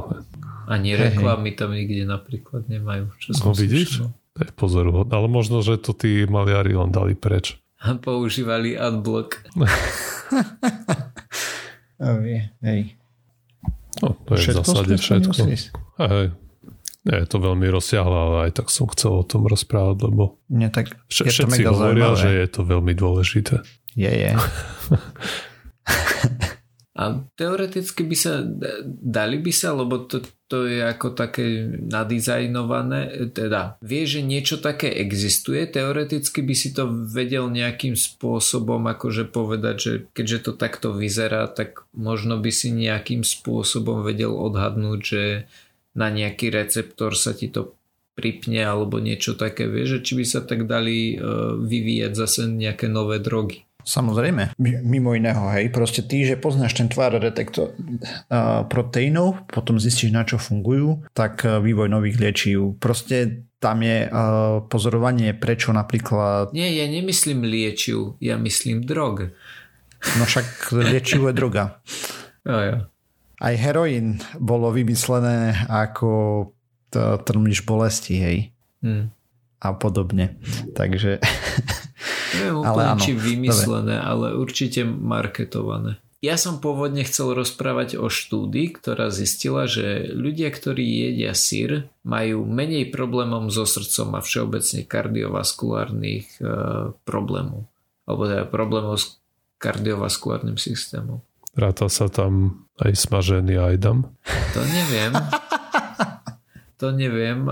Ani 0.68 0.96
reklamy 0.96 1.56
tam 1.56 1.76
nikde 1.76 2.08
napríklad 2.08 2.68
nemajú. 2.72 3.12
Čo 3.20 3.36
no 3.44 3.52
vidíš? 3.52 4.08
To 4.34 4.40
je 4.42 4.52
pozoruhodné. 4.56 5.14
Ale 5.14 5.28
možno, 5.30 5.62
že 5.62 5.78
to 5.78 5.94
tí 5.94 6.26
maliari 6.26 6.74
len 6.74 6.90
dali 6.90 7.14
preč. 7.14 7.60
A 7.84 8.00
používali 8.00 8.80
adblock. 8.80 9.44
oh, 12.00 12.18
hej. 12.64 12.82
No, 14.00 14.16
to 14.24 14.40
je 14.40 14.40
všetko 14.40 14.64
v 14.64 14.68
zásade 14.68 14.96
všetko. 14.98 15.40
Hej. 16.00 16.28
Nie 17.04 17.20
je 17.20 17.28
to 17.28 17.38
veľmi 17.44 17.68
rozsiahle, 17.68 18.16
ale 18.16 18.38
aj 18.48 18.64
tak 18.64 18.72
som 18.72 18.88
chcel 18.88 19.12
o 19.20 19.28
tom 19.28 19.44
rozprávať, 19.44 20.08
lebo 20.08 20.40
Nie, 20.48 20.72
tak 20.72 20.96
je 21.12 21.28
všetci 21.28 21.68
to 21.68 21.76
hovoria, 21.76 22.16
zaujímavé. 22.16 22.24
že 22.24 22.30
je 22.32 22.48
to 22.48 22.62
veľmi 22.64 22.94
dôležité. 22.96 23.56
Je, 24.00 24.08
je. 24.08 24.32
A 26.94 27.26
teoreticky 27.36 28.06
by 28.08 28.16
sa, 28.16 28.46
dali 28.88 29.42
by 29.42 29.52
sa, 29.52 29.74
lebo 29.76 30.08
to, 30.08 30.24
to 30.54 30.70
je 30.70 30.86
ako 30.86 31.18
také 31.18 31.66
nadizajnované, 31.66 33.34
teda 33.34 33.82
vie, 33.82 34.06
že 34.06 34.22
niečo 34.22 34.62
také 34.62 34.86
existuje, 35.02 35.66
teoreticky 35.66 36.46
by 36.46 36.54
si 36.54 36.78
to 36.78 36.94
vedel 36.94 37.50
nejakým 37.50 37.98
spôsobom 37.98 38.86
akože 38.86 39.34
povedať, 39.34 39.76
že 39.82 39.94
keďže 40.14 40.38
to 40.46 40.52
takto 40.54 40.94
vyzerá, 40.94 41.50
tak 41.50 41.90
možno 41.98 42.38
by 42.38 42.54
si 42.54 42.70
nejakým 42.70 43.26
spôsobom 43.26 44.06
vedel 44.06 44.38
odhadnúť, 44.38 45.00
že 45.02 45.24
na 45.98 46.14
nejaký 46.14 46.54
receptor 46.54 47.18
sa 47.18 47.34
ti 47.34 47.50
to 47.50 47.74
pripne 48.14 48.62
alebo 48.62 49.02
niečo 49.02 49.34
také, 49.34 49.66
vieš, 49.66 49.98
že 49.98 50.00
či 50.06 50.14
by 50.22 50.26
sa 50.30 50.46
tak 50.46 50.70
dali 50.70 51.18
uh, 51.18 51.58
vyvíjať 51.58 52.14
zase 52.14 52.46
nejaké 52.46 52.94
nové 52.94 53.18
drogy. 53.18 53.66
Samozrejme, 53.84 54.56
mimo 54.60 55.12
iného, 55.12 55.52
hej, 55.52 55.68
proste 55.70 56.02
ty, 56.08 56.24
že 56.24 56.40
poznáš 56.40 56.80
ten 56.80 56.88
tvár 56.88 57.20
detektor 57.20 57.76
uh, 57.76 58.64
proteínov, 58.68 59.44
potom 59.52 59.76
zistíš, 59.76 60.16
na 60.16 60.24
čo 60.24 60.40
fungujú, 60.40 61.04
tak 61.12 61.44
uh, 61.44 61.60
vývoj 61.60 61.92
nových 61.92 62.20
liečiv. 62.20 62.80
Proste 62.80 63.48
tam 63.60 63.84
je 63.84 64.08
uh, 64.08 64.64
pozorovanie, 64.68 65.36
prečo 65.36 65.76
napríklad... 65.76 66.56
Nie, 66.56 66.72
ja 66.72 66.88
nemyslím 66.88 67.44
liečiv, 67.44 68.20
ja 68.24 68.40
myslím 68.40 68.88
drog. 68.88 69.36
No 70.20 70.24
však 70.28 70.72
liečivo 70.76 71.32
je 71.32 71.36
droga. 71.36 71.64
A 72.44 72.60
ja. 72.60 72.76
Aj 73.40 73.56
heroín 73.56 74.20
bolo 74.36 74.72
vymyslené 74.72 75.68
ako 75.68 76.52
trmiš 77.24 77.64
bolesti, 77.64 78.16
hej. 78.20 78.38
Hmm. 78.84 79.12
A 79.64 79.72
podobne. 79.72 80.36
Takže... 80.76 81.24
Neviem 82.36 82.60
úplne, 82.60 82.68
ale 82.68 82.82
áno, 82.92 83.00
či 83.00 83.12
vymyslené, 83.16 83.96
dobre. 83.96 84.10
ale 84.12 84.28
určite 84.36 84.84
marketované. 84.84 86.04
Ja 86.24 86.40
som 86.40 86.64
pôvodne 86.64 87.04
chcel 87.04 87.36
rozprávať 87.36 88.00
o 88.00 88.08
štúdii, 88.08 88.72
ktorá 88.80 89.12
zistila, 89.12 89.68
že 89.68 90.08
ľudia, 90.08 90.56
ktorí 90.56 90.84
jedia 90.84 91.36
sír, 91.36 91.92
majú 92.08 92.48
menej 92.48 92.96
problémov 92.96 93.52
so 93.52 93.68
srdcom 93.68 94.16
a 94.16 94.24
všeobecne 94.24 94.88
kardiovaskulárnych 94.88 96.40
e, 96.40 96.48
problémov. 97.04 97.68
Alebo 98.08 98.24
teda 98.32 98.48
problémov 98.48 99.04
s 99.04 99.20
kardiovaskulárnym 99.60 100.56
systémom. 100.56 101.20
Ráta 101.60 101.92
sa 101.92 102.08
tam 102.08 102.66
aj 102.80 102.96
smažený 102.96 103.60
ajdam? 103.60 104.08
To 104.56 104.62
neviem. 104.64 105.12
To 106.82 106.92
neviem. 106.92 107.48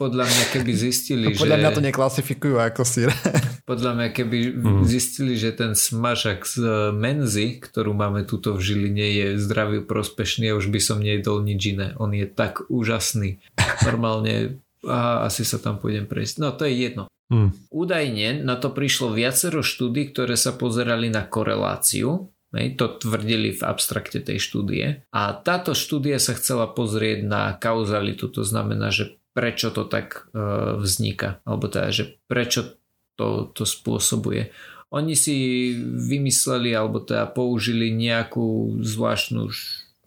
Podľa 0.00 0.24
mňa, 0.24 0.44
keby 0.56 0.72
zistili, 0.72 1.36
podľa 1.36 1.56
že... 1.56 1.60
mňa 1.60 1.70
to 1.76 1.82
neklasifikujú 1.84 2.56
ako 2.56 2.82
sír. 2.88 3.12
Podľa 3.70 3.92
mňa, 4.00 4.08
keby 4.16 4.38
mm. 4.56 4.82
zistili, 4.88 5.36
že 5.36 5.52
ten 5.52 5.76
smažak 5.76 6.48
z 6.48 6.64
menzy, 6.96 7.60
ktorú 7.60 7.92
máme 7.92 8.24
tuto 8.24 8.56
v 8.56 8.64
Žiline, 8.64 9.06
je 9.12 9.26
zdravý 9.36 9.84
prospešný 9.84 10.50
a 10.50 10.56
už 10.56 10.72
by 10.72 10.80
som 10.80 11.04
nejedol 11.04 11.44
nič 11.44 11.76
iné. 11.76 11.92
On 12.00 12.08
je 12.10 12.24
tak 12.24 12.64
úžasný. 12.72 13.44
Normálne 13.84 14.58
a 14.88 15.28
asi 15.28 15.44
sa 15.44 15.60
tam 15.60 15.76
pôjdem 15.76 16.08
prejsť. 16.08 16.40
No 16.40 16.56
to 16.56 16.64
je 16.64 16.72
jedno. 16.80 17.04
Mm. 17.28 17.52
Údajne 17.68 18.28
na 18.40 18.56
to 18.56 18.72
prišlo 18.72 19.12
viacero 19.12 19.60
štúdí, 19.60 20.08
ktoré 20.10 20.34
sa 20.40 20.56
pozerali 20.56 21.12
na 21.12 21.28
koreláciu 21.28 22.32
Hej, 22.50 22.82
to 22.82 22.98
tvrdili 22.98 23.54
v 23.54 23.62
abstrakte 23.62 24.18
tej 24.18 24.42
štúdie. 24.42 25.06
A 25.14 25.38
táto 25.38 25.70
štúdia 25.70 26.18
sa 26.18 26.34
chcela 26.34 26.66
pozrieť 26.66 27.22
na 27.22 27.54
kauzalitu, 27.54 28.26
to 28.26 28.42
znamená, 28.42 28.90
že 28.90 29.19
prečo 29.32 29.70
to 29.70 29.86
tak 29.86 30.30
e, 30.30 30.40
vzniká, 30.78 31.42
alebo 31.46 31.70
teda, 31.70 31.94
že 31.94 32.04
prečo 32.26 32.80
to, 33.14 33.50
to 33.52 33.68
spôsobuje. 33.68 34.50
Oni 34.90 35.14
si 35.14 35.70
vymysleli, 35.86 36.74
alebo 36.74 36.98
teda 36.98 37.30
použili 37.30 37.94
nejakú 37.94 38.80
zvláštnu 38.82 39.46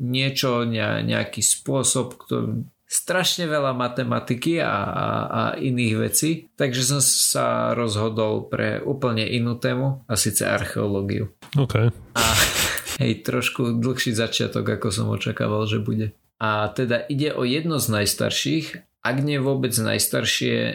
niečo, 0.03 0.67
nejaký 0.67 1.39
spôsob, 1.39 2.19
ktorý, 2.19 2.67
strašne 2.93 3.49
veľa 3.49 3.73
matematiky 3.73 4.61
a, 4.61 4.69
a, 4.69 5.05
a 5.25 5.41
iných 5.57 5.95
vecí, 5.97 6.45
takže 6.53 6.81
som 6.85 7.01
sa 7.01 7.73
rozhodol 7.73 8.45
pre 8.45 8.77
úplne 8.85 9.25
inú 9.25 9.57
tému 9.57 10.05
a 10.05 10.13
síce 10.13 10.45
archeológiu. 10.45 11.33
OK. 11.57 11.89
A 12.13 12.25
hej, 13.01 13.25
trošku 13.25 13.81
dlhší 13.81 14.13
začiatok, 14.13 14.77
ako 14.77 14.87
som 14.93 15.09
očakával, 15.09 15.65
že 15.65 15.81
bude. 15.81 16.13
A 16.37 16.69
teda 16.69 17.01
ide 17.09 17.33
o 17.33 17.41
jedno 17.41 17.81
z 17.81 17.97
najstarších 17.97 18.92
ak 19.03 19.17
nie 19.19 19.35
vôbec 19.35 19.75
najstaršie 19.75 20.55
e, 20.55 20.73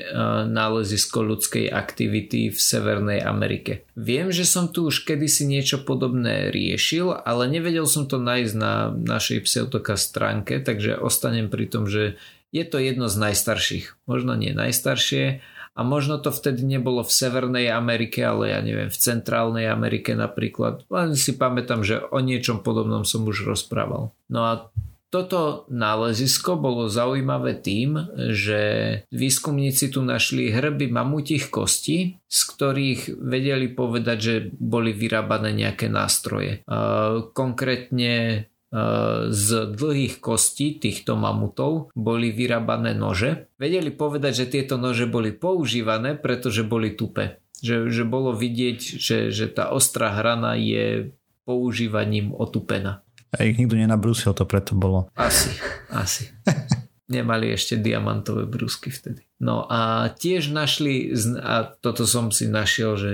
nálezisko 0.53 1.25
ľudskej 1.25 1.73
aktivity 1.73 2.53
v 2.53 2.59
Severnej 2.61 3.25
Amerike. 3.25 3.89
Viem, 3.97 4.29
že 4.37 4.45
som 4.45 4.69
tu 4.69 4.93
už 4.93 5.09
kedysi 5.09 5.49
niečo 5.49 5.81
podobné 5.81 6.53
riešil, 6.53 7.25
ale 7.25 7.49
nevedel 7.49 7.89
som 7.89 8.05
to 8.05 8.21
nájsť 8.21 8.55
na 8.55 8.93
našej 8.93 9.49
pseudoka 9.49 9.97
stránke, 9.97 10.61
takže 10.61 11.01
ostanem 11.01 11.49
pri 11.49 11.73
tom, 11.73 11.89
že 11.89 12.21
je 12.53 12.65
to 12.69 12.77
jedno 12.77 13.09
z 13.09 13.17
najstarších. 13.17 13.97
Možno 14.05 14.37
nie 14.37 14.53
najstaršie, 14.53 15.41
a 15.79 15.87
možno 15.87 16.19
to 16.19 16.35
vtedy 16.35 16.67
nebolo 16.67 17.07
v 17.07 17.15
Severnej 17.15 17.71
Amerike, 17.71 18.27
ale 18.27 18.51
ja 18.51 18.59
neviem, 18.59 18.91
v 18.91 18.99
Centrálnej 18.99 19.71
Amerike 19.71 20.19
napríklad. 20.19 20.83
Len 20.91 21.15
si 21.15 21.39
pamätám, 21.39 21.87
že 21.87 22.03
o 22.03 22.19
niečom 22.19 22.67
podobnom 22.67 23.07
som 23.07 23.23
už 23.23 23.47
rozprával. 23.47 24.11
No 24.27 24.41
a 24.43 24.75
toto 25.09 25.65
nálezisko 25.73 26.61
bolo 26.61 26.93
zaujímavé 26.93 27.57
tým, 27.57 28.13
že 28.33 28.61
výskumníci 29.09 29.89
tu 29.89 30.05
našli 30.05 30.53
hrby 30.53 30.93
mamutích 30.93 31.49
kostí, 31.49 32.21
z 32.29 32.41
ktorých 32.53 33.17
vedeli 33.17 33.73
povedať, 33.73 34.19
že 34.21 34.35
boli 34.53 34.93
vyrábané 34.93 35.57
nejaké 35.57 35.89
nástroje. 35.89 36.61
Konkrétne 37.33 38.45
z 39.33 39.49
dlhých 39.73 40.21
kostí 40.21 40.77
týchto 40.77 41.17
mamutov 41.17 41.89
boli 41.97 42.29
vyrábané 42.29 42.93
nože. 42.93 43.49
Vedeli 43.57 43.89
povedať, 43.89 44.45
že 44.45 44.61
tieto 44.61 44.77
nože 44.77 45.09
boli 45.09 45.33
používané, 45.33 46.21
pretože 46.21 46.69
boli 46.69 46.93
tupe. 46.93 47.41
Že, 47.65 47.89
že 47.89 48.05
bolo 48.05 48.37
vidieť, 48.37 48.79
že, 49.01 49.19
že 49.33 49.49
tá 49.49 49.73
ostrá 49.73 50.13
hrana 50.13 50.53
je 50.55 51.17
používaním 51.49 52.37
otupená. 52.37 53.08
A 53.37 53.45
ich 53.45 53.61
nikto 53.61 53.77
nenabrúsil, 53.77 54.33
to 54.33 54.49
preto 54.49 54.73
bolo. 54.73 55.13
Asi, 55.17 55.53
asi. 55.93 56.33
nemali 57.09 57.57
ešte 57.57 57.81
diamantové 57.81 58.45
brúsky 58.45 58.93
vtedy. 58.93 59.25
No 59.41 59.65
a 59.65 60.13
tiež 60.13 60.53
našli, 60.53 61.17
a 61.41 61.73
toto 61.81 62.05
som 62.05 62.29
si 62.29 62.47
našiel, 62.47 63.01
že 63.01 63.13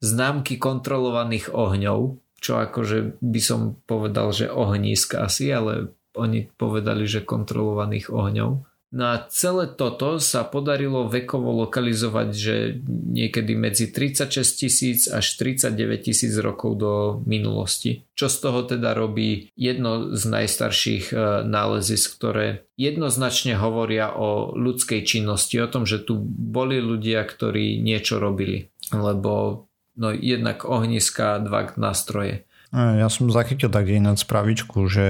známky 0.00 0.56
kontrolovaných 0.56 1.52
ohňov, 1.52 2.18
čo 2.40 2.60
akože 2.60 3.20
by 3.20 3.40
som 3.40 3.76
povedal, 3.84 4.32
že 4.32 4.48
ohnízk 4.48 5.20
asi, 5.20 5.52
ale 5.52 5.92
oni 6.16 6.48
povedali, 6.56 7.04
že 7.04 7.24
kontrolovaných 7.24 8.08
ohňov. 8.12 8.50
No 8.94 9.10
a 9.10 9.26
celé 9.26 9.66
toto 9.74 10.22
sa 10.22 10.46
podarilo 10.46 11.10
vekovo 11.10 11.66
lokalizovať, 11.66 12.28
že 12.30 12.78
niekedy 12.86 13.58
medzi 13.58 13.90
36 13.90 14.30
tisíc 14.54 15.10
až 15.10 15.34
39 15.34 16.06
tisíc 16.06 16.30
rokov 16.38 16.78
do 16.78 16.92
minulosti. 17.26 18.06
Čo 18.14 18.30
z 18.30 18.36
toho 18.38 18.62
teda 18.62 18.94
robí 18.94 19.50
jedno 19.58 20.14
z 20.14 20.22
najstarších 20.30 21.10
e, 21.10 21.42
nálezisk, 21.42 22.22
ktoré 22.22 22.70
jednoznačne 22.78 23.58
hovoria 23.58 24.14
o 24.14 24.54
ľudskej 24.54 25.02
činnosti, 25.02 25.58
o 25.58 25.66
tom, 25.66 25.90
že 25.90 25.98
tu 25.98 26.14
boli 26.22 26.78
ľudia, 26.78 27.26
ktorí 27.26 27.82
niečo 27.82 28.22
robili. 28.22 28.70
Lebo 28.94 29.66
no, 29.98 30.14
jednak 30.14 30.62
ohniska, 30.62 31.42
dva 31.42 31.66
nástroje. 31.74 32.46
Ja 32.70 33.10
som 33.10 33.26
zachytil 33.30 33.74
tak 33.74 33.90
ináč 33.90 34.22
spravičku, 34.22 34.86
že 34.86 35.06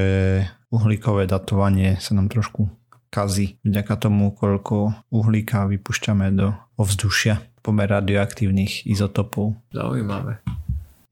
uhlíkové 0.73 1.29
datovanie 1.29 2.01
sa 2.01 2.17
nám 2.17 2.33
trošku 2.33 2.73
kazí 3.15 3.63
vďaka 3.63 3.95
tomu, 3.95 4.35
koľko 4.35 5.07
uhlíka 5.15 5.71
vypušťame 5.71 6.35
do 6.35 6.51
ovzdušia 6.75 7.39
pomer 7.65 7.87
radioaktívnych 7.89 8.85
izotopov. 8.85 9.57
Zaujímavé. 9.73 10.43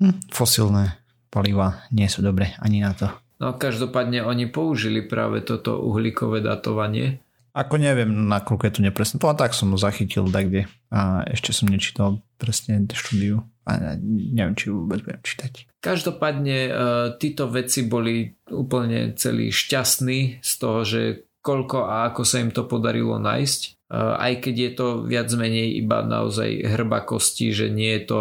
Hm, 0.02 0.28
fosilné 0.34 0.98
paliva 1.32 1.86
nie 1.94 2.10
sú 2.10 2.20
dobre 2.20 2.52
ani 2.60 2.84
na 2.84 2.92
to. 2.92 3.08
No 3.40 3.56
každopádne 3.56 4.20
oni 4.26 4.52
použili 4.52 5.00
práve 5.02 5.40
toto 5.40 5.80
uhlíkové 5.80 6.44
datovanie. 6.44 7.24
Ako 7.56 7.76
neviem, 7.80 8.08
nakoľko 8.28 8.64
je 8.64 8.74
to 8.76 8.84
nepresné. 8.84 9.16
To 9.20 9.32
tak 9.32 9.52
som 9.56 9.72
zachytil 9.76 10.28
kde 10.28 10.68
a 10.92 11.24
ešte 11.28 11.52
som 11.52 11.68
nečítal 11.68 12.20
presne 12.36 12.84
štúdiu 12.88 13.44
a 13.68 13.94
neviem, 13.98 14.56
či 14.56 14.72
vôbec 14.72 15.04
budem 15.04 15.20
čítať. 15.20 15.52
Každopádne 15.82 16.58
e, 16.66 16.72
títo 17.18 17.50
veci 17.50 17.86
boli 17.86 18.30
úplne 18.50 19.14
celý 19.18 19.50
šťastní 19.52 20.42
z 20.42 20.52
toho, 20.58 20.78
že 20.86 21.00
koľko 21.42 21.90
a 21.90 22.08
ako 22.08 22.22
sa 22.22 22.40
im 22.40 22.54
to 22.54 22.64
podarilo 22.64 23.18
nájsť. 23.18 23.90
Aj 23.92 24.32
keď 24.40 24.54
je 24.56 24.70
to 24.72 24.86
viac 25.04 25.28
menej 25.36 25.76
iba 25.76 26.00
naozaj 26.00 26.64
hrba 26.64 27.04
kosti, 27.04 27.52
že 27.52 27.68
nie 27.68 28.00
je 28.00 28.02
to 28.08 28.20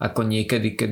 ako 0.00 0.24
niekedy, 0.24 0.80
keď 0.80 0.90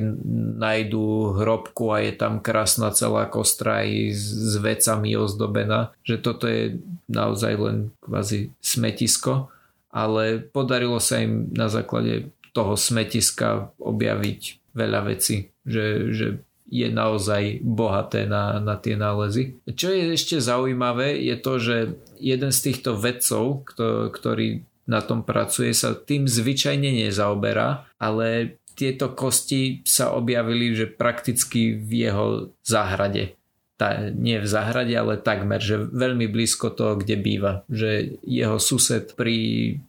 nájdú 0.61 1.33
hrobku 1.33 1.89
a 1.89 2.05
je 2.05 2.13
tam 2.13 2.37
krásna 2.45 2.93
celá 2.93 3.25
kostra 3.25 3.81
aj 3.81 3.89
s 4.13 4.53
vecami 4.61 5.17
ozdobená, 5.17 5.97
že 6.05 6.21
toto 6.21 6.45
je 6.45 6.77
naozaj 7.09 7.53
len 7.57 7.77
kvázi 8.05 8.53
smetisko, 8.61 9.49
ale 9.89 10.45
podarilo 10.45 11.01
sa 11.01 11.25
im 11.25 11.49
na 11.49 11.73
základe 11.73 12.29
toho 12.53 12.77
smetiska 12.77 13.73
objaviť 13.81 14.41
veľa 14.77 15.01
vecí, 15.09 15.49
že, 15.65 16.13
že 16.13 16.27
je 16.69 16.87
naozaj 16.93 17.65
bohaté 17.65 18.29
na, 18.29 18.61
na 18.61 18.77
tie 18.77 18.93
nálezy. 18.93 19.57
Čo 19.65 19.89
je 19.89 20.13
ešte 20.13 20.37
zaujímavé, 20.37 21.17
je 21.17 21.35
to, 21.41 21.53
že 21.57 21.75
jeden 22.21 22.53
z 22.53 22.59
týchto 22.69 22.93
vedcov, 22.93 23.65
kto, 23.73 24.13
ktorý 24.13 24.63
na 24.85 25.01
tom 25.01 25.21
pracuje, 25.25 25.73
sa 25.73 25.93
tým 25.93 26.25
zvyčajne 26.29 27.05
nezaoberá, 27.05 27.89
ale 28.01 28.57
tieto 28.73 29.11
kosti 29.11 29.83
sa 29.83 30.15
objavili, 30.15 30.71
že 30.71 30.87
prakticky 30.87 31.75
v 31.75 31.91
jeho 32.07 32.27
záhrade. 32.63 33.35
Tá, 33.79 34.11
nie 34.11 34.43
v 34.43 34.47
záhrade, 34.47 34.91
ale 34.91 35.15
takmer, 35.15 35.63
že 35.63 35.79
veľmi 35.79 36.27
blízko 36.27 36.75
toho, 36.75 36.99
kde 36.99 37.15
býva. 37.15 37.63
Že 37.71 38.19
jeho 38.27 38.59
sused 38.59 39.15
pri 39.15 39.35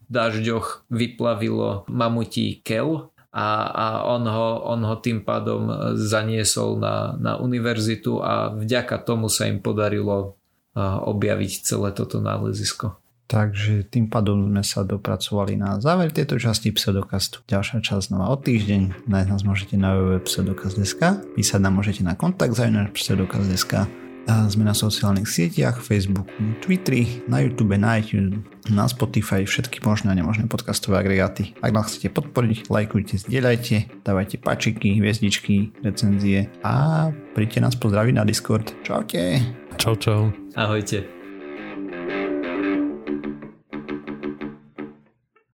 dažďoch 0.07 0.87
vyplavilo 0.95 1.91
mamutí 1.91 2.63
kel 2.63 3.10
a, 3.31 3.47
a 3.71 3.87
on, 4.11 4.27
ho, 4.27 4.49
on 4.67 4.81
ho 4.83 4.97
tým 4.99 5.23
pádom 5.23 5.95
zaniesol 5.95 6.83
na, 6.83 7.15
na 7.15 7.39
univerzitu 7.39 8.19
a 8.19 8.51
vďaka 8.51 8.99
tomu 9.07 9.31
sa 9.31 9.47
im 9.47 9.63
podarilo 9.63 10.41
objaviť 10.79 11.53
celé 11.67 11.91
toto 11.95 12.23
nálezisko. 12.23 12.99
Takže 13.31 13.87
tým 13.87 14.11
pádom 14.11 14.51
sme 14.51 14.63
sa 14.67 14.83
dopracovali 14.83 15.55
na 15.55 15.79
záver 15.79 16.11
tejto 16.11 16.35
časti 16.43 16.75
Pseudokastu. 16.75 17.47
Ďalšia 17.47 17.79
časť 17.79 18.11
znova 18.11 18.35
o 18.35 18.37
týždeň. 18.37 19.07
Nájsť 19.07 19.29
nás 19.31 19.43
môžete 19.47 19.79
na 19.79 19.95
www.pseudokast.sk 19.95 21.31
Písať 21.39 21.61
nám 21.63 21.79
môžete 21.79 22.03
na 22.03 22.19
kontakt 22.19 22.59
zavináč 22.59 22.91
pseudokast.sk 22.91 23.87
sme 24.27 24.67
na 24.67 24.75
sociálnych 24.75 25.29
sieťach, 25.29 25.79
Facebooku, 25.79 26.33
Twitteri, 26.61 27.23
na 27.31 27.41
YouTube, 27.45 27.79
na 27.79 28.03
iTunes, 28.03 28.43
na 28.69 28.87
Spotify, 28.91 29.47
všetky 29.47 29.81
možné 29.85 30.13
a 30.13 30.19
nemožné 30.19 30.51
podcastové 30.51 31.01
agregáty. 31.01 31.55
Ak 31.63 31.71
nás 31.71 31.93
chcete 31.93 32.11
podporiť, 32.13 32.69
lajkujte, 32.69 33.23
zdieľajte, 33.27 34.05
dávajte 34.05 34.37
pačiky, 34.43 34.99
hviezdičky, 34.99 35.71
recenzie 35.87 36.51
a 36.67 37.09
príďte 37.33 37.63
nás 37.63 37.75
pozdraviť 37.79 38.15
na 38.17 38.25
Discord. 38.27 38.75
Čaute. 38.83 39.41
Čau, 39.79 39.95
čau. 39.97 40.35
Ahojte. 40.59 41.20